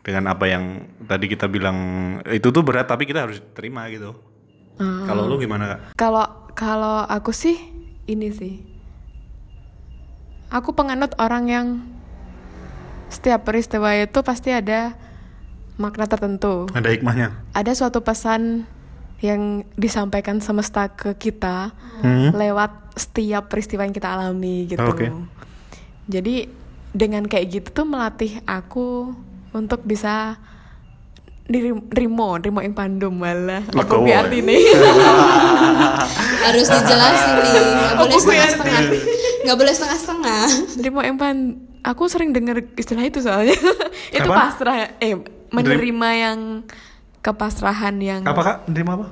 [0.01, 0.65] Dengan apa yang
[1.03, 1.77] tadi kita bilang
[2.25, 4.15] itu tuh berat tapi kita harus terima gitu.
[4.79, 5.81] Kalau lu gimana kak?
[5.95, 6.25] Kalau
[6.55, 7.59] kalau aku sih
[8.07, 8.55] ini sih.
[10.53, 11.67] Aku penganut orang yang
[13.11, 14.95] setiap peristiwa itu pasti ada
[15.75, 16.71] makna tertentu.
[16.71, 17.35] Ada hikmahnya?
[17.51, 18.67] Ada suatu pesan
[19.23, 21.73] yang disampaikan semesta ke kita
[22.05, 22.37] Hmm?
[22.37, 24.83] lewat setiap peristiwa yang kita alami gitu.
[24.85, 25.09] Oke.
[26.05, 26.51] Jadi
[26.93, 29.15] dengan kayak gitu tuh melatih aku
[29.57, 30.37] untuk bisa
[31.49, 33.65] dirimo, rimo ing pandum malah.
[33.73, 34.27] Kuwi ya?
[34.27, 34.59] artine?
[36.45, 38.81] Harus dijelasin nih nggak boleh Apa gue setengah-setengah
[39.45, 40.43] nggak boleh setengah-setengah
[40.81, 41.37] Rimo ing pan
[41.85, 43.53] aku sering dengar istilah itu soalnya.
[44.17, 44.35] itu Apa?
[44.49, 45.21] pasrah eh
[45.53, 46.39] menerima yang
[47.21, 48.57] kepasrahan yang Apa kak?
[48.73, 49.07] Nerima apa?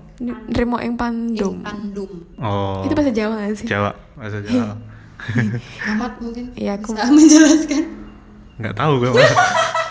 [0.49, 1.61] Rimo ing pandum.
[1.61, 2.11] pandum
[2.41, 2.81] Oh.
[2.85, 3.69] Itu bahasa Jawa gak sih?
[3.69, 4.77] Jawa, bahasa Jawa.
[5.95, 7.83] amat mungkin Iya, aku bisa menjelaskan
[8.59, 9.11] Nggak tahu gue.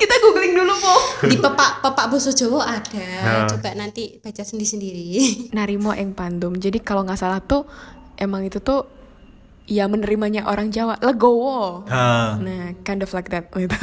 [0.00, 0.94] kita googling dulu po.
[1.28, 3.46] di pepak pepak boso Jawa ada Nah.
[3.52, 5.06] coba nanti baca sendiri sendiri
[5.56, 6.56] Narimo eng pandum.
[6.56, 7.68] Jadi kalau nggak salah tuh
[8.16, 8.88] emang itu tuh
[9.68, 11.84] ya menerimanya orang Jawa legowo.
[11.86, 12.40] Ah.
[12.40, 13.76] Nah, kind of like that gitu.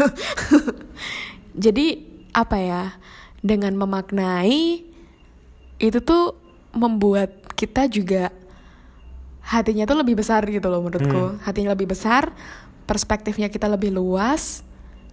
[1.55, 2.03] Jadi
[2.33, 2.83] apa ya?
[3.47, 4.83] dengan memaknai
[5.77, 6.33] itu tuh
[6.73, 8.33] membuat kita juga
[9.45, 12.33] hatinya tuh lebih besar gitu loh menurutku hatinya lebih besar
[12.83, 14.66] perspektifnya kita lebih luas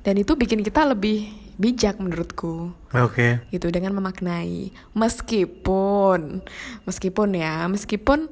[0.04, 2.74] dan itu bikin kita lebih bijak menurutku.
[2.94, 3.42] Oke.
[3.50, 4.70] gitu dengan memaknai.
[4.94, 6.44] Meskipun
[6.86, 8.28] meskipun ya meskipun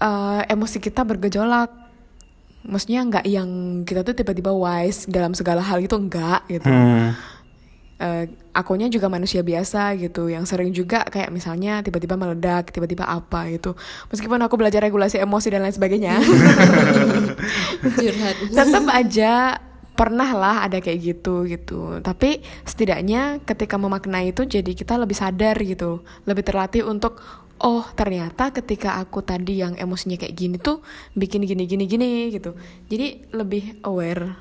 [0.00, 1.70] eh, emosi kita bergejolak.
[2.62, 6.70] Maksudnya nggak yang kita tuh tiba-tiba wise dalam segala hal itu enggak gitu.
[6.70, 7.10] Hmm.
[8.02, 13.50] Eh, akunya juga manusia biasa gitu yang sering juga kayak misalnya tiba-tiba meledak tiba-tiba apa
[13.50, 13.74] gitu.
[14.14, 16.22] Meskipun aku belajar regulasi emosi dan lain sebagainya.
[18.56, 19.58] Tetap aja
[19.92, 22.00] pernah lah ada kayak gitu gitu.
[22.00, 26.02] Tapi setidaknya ketika memaknai itu jadi kita lebih sadar gitu.
[26.24, 27.20] Lebih terlatih untuk
[27.62, 30.82] oh ternyata ketika aku tadi yang emosinya kayak gini tuh
[31.14, 32.56] bikin gini gini gini gitu.
[32.88, 34.32] Jadi lebih aware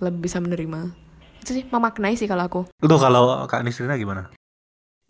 [0.00, 0.92] lebih bisa menerima.
[1.40, 2.60] Itu sih memaknai sih kalau aku.
[2.80, 4.28] Itu kalau Kak Nisrina gimana?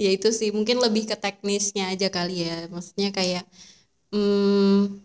[0.00, 2.72] ya itu sih mungkin lebih ke teknisnya aja kali ya.
[2.72, 3.44] Maksudnya kayak
[4.16, 5.04] hmm,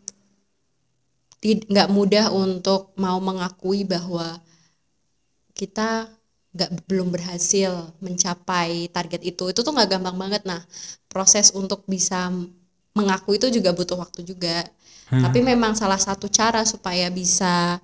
[1.44, 4.40] nggak mudah untuk mau mengakui bahwa
[5.56, 6.12] kita
[6.56, 9.52] nggak belum berhasil mencapai target itu.
[9.52, 10.44] Itu tuh nggak gampang banget.
[10.48, 10.64] Nah
[11.08, 12.32] proses untuk bisa
[12.96, 14.64] mengakui itu juga butuh waktu juga.
[15.06, 17.78] Tapi memang salah satu cara supaya bisa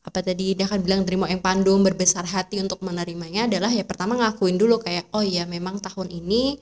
[0.00, 4.16] apa tadi dia kan bilang terima yang pandum berbesar hati untuk menerimanya adalah ya pertama
[4.16, 6.56] ngakuin dulu kayak oh iya memang tahun ini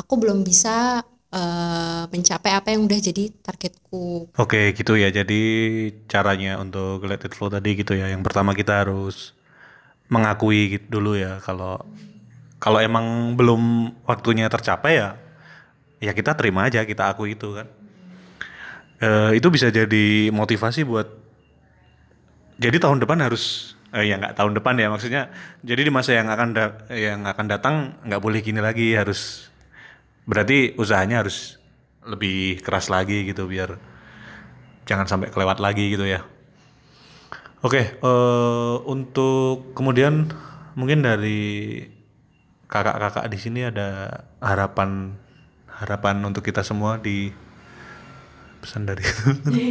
[0.00, 4.32] aku belum bisa eh, mencapai apa yang udah jadi targetku.
[4.40, 5.12] Oke gitu ya.
[5.12, 5.40] Jadi
[6.08, 8.08] caranya untuk let it flow tadi gitu ya.
[8.08, 9.36] Yang pertama kita harus
[10.08, 11.80] mengakui gitu dulu ya kalau
[12.58, 15.10] kalau emang belum waktunya tercapai ya
[16.02, 17.66] ya kita terima aja kita akui itu kan.
[18.98, 21.06] Eh, itu bisa jadi motivasi buat
[22.58, 25.30] jadi tahun depan harus eh, ya nggak tahun depan ya maksudnya
[25.62, 29.46] jadi di masa yang akan da- yang akan datang nggak boleh gini lagi harus
[30.26, 31.56] berarti usahanya harus
[32.04, 33.78] lebih keras lagi gitu biar
[34.88, 36.24] jangan sampai kelewat lagi gitu ya
[37.62, 37.82] oke.
[37.98, 40.30] Eh, untuk kemudian
[40.78, 41.82] mungkin dari
[42.68, 45.16] kakak-kakak di sini ada harapan
[45.66, 47.32] harapan untuk kita semua di
[48.58, 49.02] pesan dari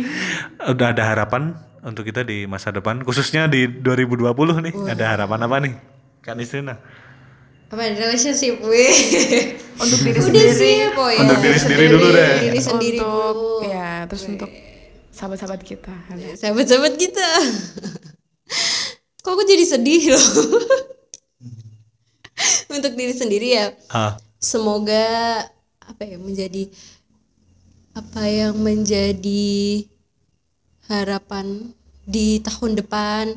[0.73, 4.33] udah ada harapan untuk kita di masa depan khususnya di 2020
[4.65, 4.73] nih.
[4.91, 5.73] Ada harapan apa nih
[6.23, 6.75] Kak Nisrina?
[7.67, 8.95] Apa relationship weh.
[9.77, 10.51] Untuk diri udah sendiri.
[10.55, 12.33] sih Untuk diri sendiri dulu deh.
[12.47, 13.67] diri sendiri untuk dulu.
[13.67, 14.49] ya terus untuk
[15.17, 15.93] sahabat-sahabat kita.
[16.37, 17.29] Sahabat-sahabat kita.
[19.25, 20.27] Kok aku jadi sedih loh?
[22.77, 23.73] Untuk diri sendiri ya.
[23.89, 24.21] Ah.
[24.37, 25.41] Semoga
[25.81, 26.69] apa ya menjadi
[27.97, 29.89] apa yang menjadi
[30.85, 31.73] harapan
[32.05, 33.33] di tahun depan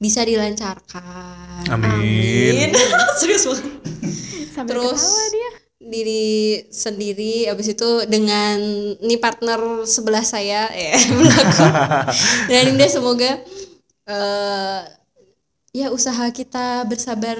[0.00, 1.68] bisa dilancarkan.
[1.68, 2.72] Amin.
[3.20, 3.68] serius banget.
[4.56, 8.58] Sambil terus ketawa dia diri sendiri abis itu dengan
[8.98, 11.74] nih partner sebelah saya ya belakang
[12.50, 13.38] dan Indah semoga
[14.08, 14.82] eh
[15.70, 17.38] ya usaha kita bersabar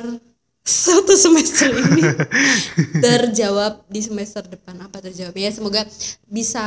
[0.69, 2.05] satu semester ini
[3.05, 5.81] terjawab di semester depan apa terjawabnya ya semoga
[6.29, 6.61] bisa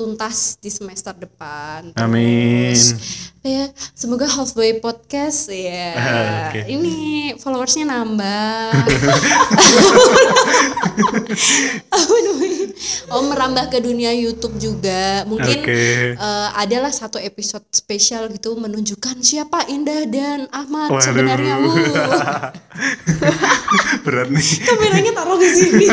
[0.00, 2.72] tuntas di semester depan Amin.
[2.72, 2.96] Terus,
[3.44, 5.92] ya semoga halfway podcast ya
[6.48, 6.72] Oke.
[6.72, 8.72] ini followersnya nambah
[11.92, 12.64] apa namanya
[13.12, 16.16] oh merambah ke dunia YouTube juga mungkin Oke.
[16.16, 21.04] eh, adalah satu episode spesial gitu menunjukkan siapa Indah dan Ahmad Waduh.
[21.04, 21.54] sebenarnya.
[24.04, 25.86] berat nih kameranya taruh di sini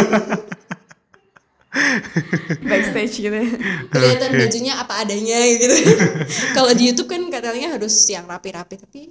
[2.67, 3.47] backstage gitu ya.
[3.87, 5.75] kelihatan bajunya apa adanya gitu
[6.57, 9.01] kalau di YouTube kan katanya harus yang rapi-rapi tapi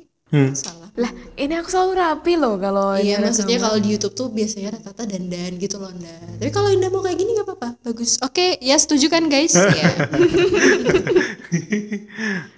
[0.55, 4.79] salah lah ini aku selalu rapi loh kalau Iya maksudnya kalau di YouTube tuh biasanya
[4.79, 6.39] rata-rata dandan gitu loh Nda.
[6.39, 8.15] Tapi kalau Indah mau kayak gini nggak apa-apa, bagus.
[8.23, 9.59] Oke, ya setuju kan guys?
[9.59, 9.91] ya.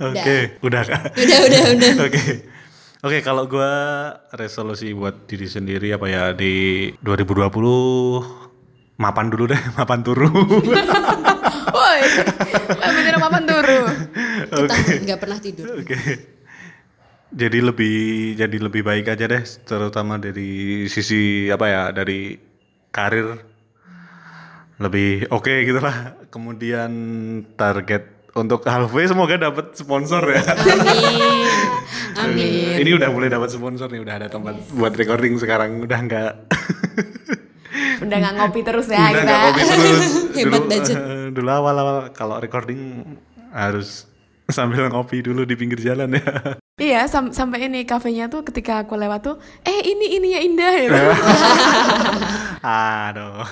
[0.05, 1.17] Oke, udah kak.
[1.17, 1.93] Udah udah udah.
[2.13, 2.52] Oke.
[3.03, 3.75] Oke, kalau gua
[4.31, 7.51] resolusi buat diri sendiri apa ya di 2020
[8.95, 10.31] mapan dulu deh, mapan turu.
[11.75, 12.01] woi
[12.79, 13.79] bener mapan turu
[14.47, 15.83] Kita nggak pernah tidur.
[15.83, 15.99] Oke.
[17.35, 17.99] Jadi lebih
[18.39, 22.39] jadi lebih baik aja deh, terutama dari sisi apa ya, dari
[22.95, 23.35] karir
[24.79, 26.23] lebih oke gitu lah.
[26.31, 26.95] Kemudian
[27.59, 30.41] target untuk halfway semoga dapat sponsor ya.
[30.41, 31.45] Amin.
[32.17, 32.75] Amin.
[32.81, 36.33] Ini udah mulai dapat sponsor nih, udah ada tempat buat recording sekarang, udah nggak
[38.03, 40.05] udah nggak ngopi terus ya udah kita nggak kopi terus.
[40.37, 40.97] Hebat dulu, budget.
[40.97, 43.05] eh, dulu awal-awal kalau recording
[43.53, 44.09] harus
[44.57, 46.25] sambil ngopi dulu di pinggir jalan ya.
[46.83, 50.73] iya sam- sampai ini kafenya tuh ketika aku lewat tuh eh ini ini ya indah
[50.81, 51.01] gitu
[52.63, 53.45] Aduh.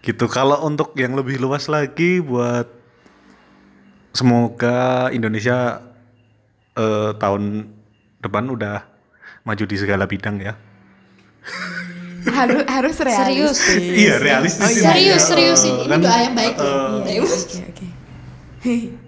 [0.00, 0.24] gitu.
[0.26, 2.79] Kalau untuk yang lebih luas lagi buat
[4.10, 5.80] semoga Indonesia
[6.74, 7.70] eh, tahun
[8.20, 8.84] depan udah
[9.42, 10.54] maju di segala bidang ya.
[12.20, 13.56] harus harus Serius.
[13.56, 13.80] realistis.
[13.80, 14.68] Iya, realistis.
[14.76, 14.84] ini.
[14.84, 17.00] serius serius Eh, ini kan, doa yang baik loh.
[17.00, 17.16] Oke
[17.64, 17.86] oke.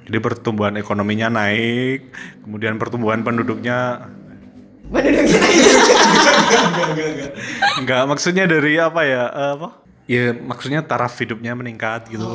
[0.08, 2.08] Jadi pertumbuhan ekonominya naik,
[2.40, 4.08] kemudian pertumbuhan penduduknya
[4.88, 5.40] Penduduknya
[7.80, 9.24] Enggak, maksudnya dari apa ya?
[9.28, 9.68] eh, apa?
[10.04, 12.26] Ya maksudnya taraf hidupnya meningkat gitu.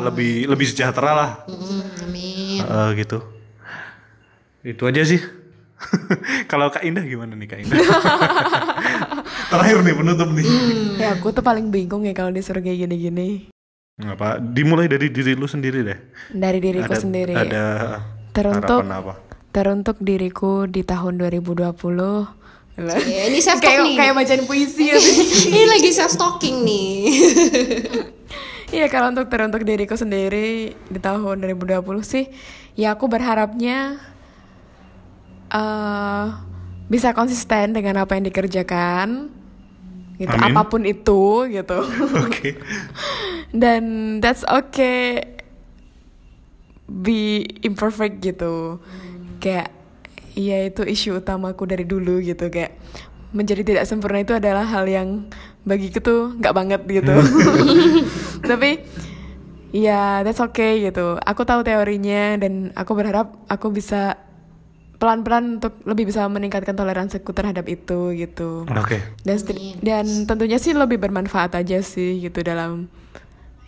[0.00, 1.30] Lebih lebih sejahtera lah.
[1.46, 3.18] Mm, amin Eh, gitu.
[4.62, 5.18] Itu aja sih.
[6.50, 7.78] Kalau Kak Indah gimana nih Kak Indah?
[9.50, 10.44] Terakhir nih penutup nih.
[10.98, 13.48] ya aku tuh paling bingung ya kalau disuruh kayak gini-gini.
[13.98, 14.38] Apa?
[14.38, 15.98] Dimulai dari diri lu sendiri deh.
[16.30, 17.34] Dari diriku ada, sendiri.
[17.34, 17.64] Ada
[18.30, 19.14] Teruntuk apa?
[19.48, 21.74] teruntuk diriku di tahun 2020.
[22.78, 24.96] Ya, ini self talk kayak kayak bacaan puisi ya.
[25.50, 26.94] ini lagi self talking nih.
[28.68, 32.28] Iya kalau untuk teruntuk diriku sendiri di tahun 2020 sih
[32.76, 33.96] ya aku berharapnya
[35.48, 36.26] eh
[36.92, 39.32] bisa konsisten dengan apa yang dikerjakan
[40.20, 40.34] gitu.
[40.36, 40.52] Amin.
[40.52, 41.80] apa pun itu gitu.
[42.28, 42.60] Oke.
[43.56, 45.24] dan that's okay.
[46.84, 48.84] Be imperfect gitu.
[49.40, 49.77] Kayak
[50.38, 52.46] iya itu isu utamaku dari dulu gitu.
[52.46, 52.78] Kayak
[53.34, 55.26] menjadi tidak sempurna itu adalah hal yang
[55.66, 57.12] bagiku tuh nggak banget gitu.
[58.50, 58.70] Tapi
[59.74, 61.18] ya that's okay gitu.
[61.20, 64.16] Aku tahu teorinya dan aku berharap aku bisa
[64.98, 68.66] pelan-pelan untuk lebih bisa meningkatkan toleransiku terhadap itu gitu.
[68.66, 68.98] Oke.
[69.22, 72.90] dan seti- dan tentunya sih lebih bermanfaat aja sih gitu dalam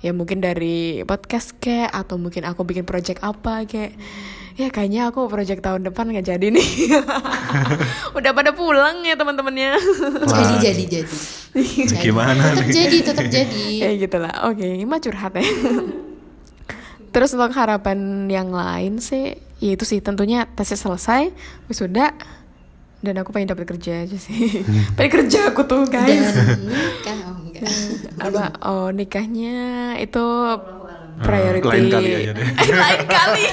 [0.01, 3.95] ya mungkin dari podcast kayak atau mungkin aku bikin project apa kayak
[4.61, 6.69] ya kayaknya aku project tahun depan nggak jadi nih.
[8.19, 9.81] Udah pada pulang ya teman-temannya.
[10.29, 11.17] Jadi jadi jadi.
[11.97, 12.75] Gimana tetap nih?
[12.77, 13.65] jadi tetap jadi.
[13.89, 14.35] Ya gitulah.
[14.53, 15.45] Oke ini mah curhat ya.
[17.17, 20.05] Terus untuk harapan yang lain sih ya itu sih.
[20.05, 21.33] Tentunya tesnya selesai
[21.73, 22.13] wisuda
[23.01, 24.61] dan aku pengen dapat kerja aja sih.
[24.93, 27.65] Pengen kerja aku tuh dan guys nikah oh enggak.
[28.21, 30.25] Apa oh nikahnya itu
[31.21, 31.69] priority.
[31.69, 32.47] lain kali aja deh.
[32.65, 33.45] Eh, lain kali.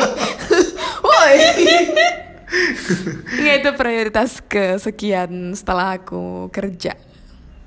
[1.08, 1.36] Woi.
[3.40, 6.98] Nggak, itu prioritas kesekian setelah aku kerja.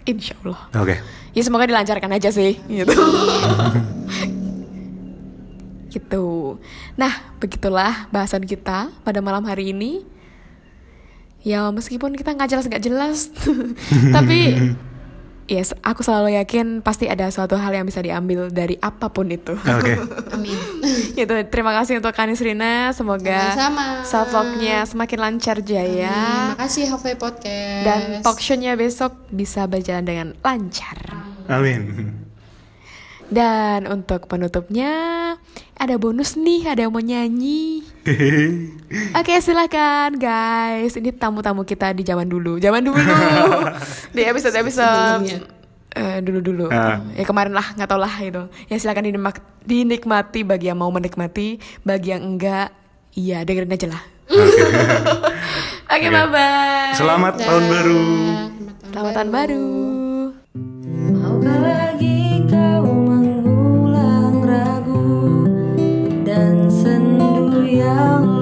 [0.03, 0.99] Insya Allah Oke.
[1.31, 2.91] ya semoga dilancarkan aja sih gitu.
[5.93, 6.57] Gitu.
[6.97, 10.01] Nah begitulah bahasan kita pada malam hari ini.
[11.45, 13.17] Ya meskipun kita nggak jelas nggak jelas
[14.09, 14.73] tapi
[15.47, 19.55] yes aku selalu yakin pasti ada suatu hal yang bisa diambil dari apa pun itu.
[19.55, 19.93] Oke.
[20.35, 20.57] amin.
[21.13, 22.91] Gitu terima kasih untuk Kanis Rina.
[22.95, 24.83] Semoga Sama-sama.
[24.87, 26.53] semakin lancar jaya.
[26.55, 27.83] Makasih Halfway Podcast.
[27.83, 30.97] Dan talk show-nya besok bisa berjalan dengan lancar.
[31.51, 32.13] Amin.
[33.33, 34.93] Dan untuk penutupnya
[35.83, 37.83] ada bonus nih, ada yang mau nyanyi.
[39.19, 42.95] Oke silakan guys, ini tamu-tamu kita di zaman dulu, zaman dulu
[44.15, 46.21] di episode episode Sebelumnya.
[46.23, 46.65] dulu dulu.
[46.71, 47.03] Ah.
[47.13, 48.47] Ya kemarin lah, nggak tau lah itu.
[48.65, 52.71] Ya silakan dinikma- dinikmati bagi yang mau menikmati, bagi yang enggak,
[53.13, 54.03] iya dengerin aja lah.
[54.31, 54.47] Oke,
[55.99, 56.07] Oke.
[56.07, 56.95] bye bye.
[56.95, 58.03] Selamat tahun baru.
[58.87, 59.67] Selamat tahun baru.
[61.13, 61.92] Maukah lagi
[67.83, 68.32] down.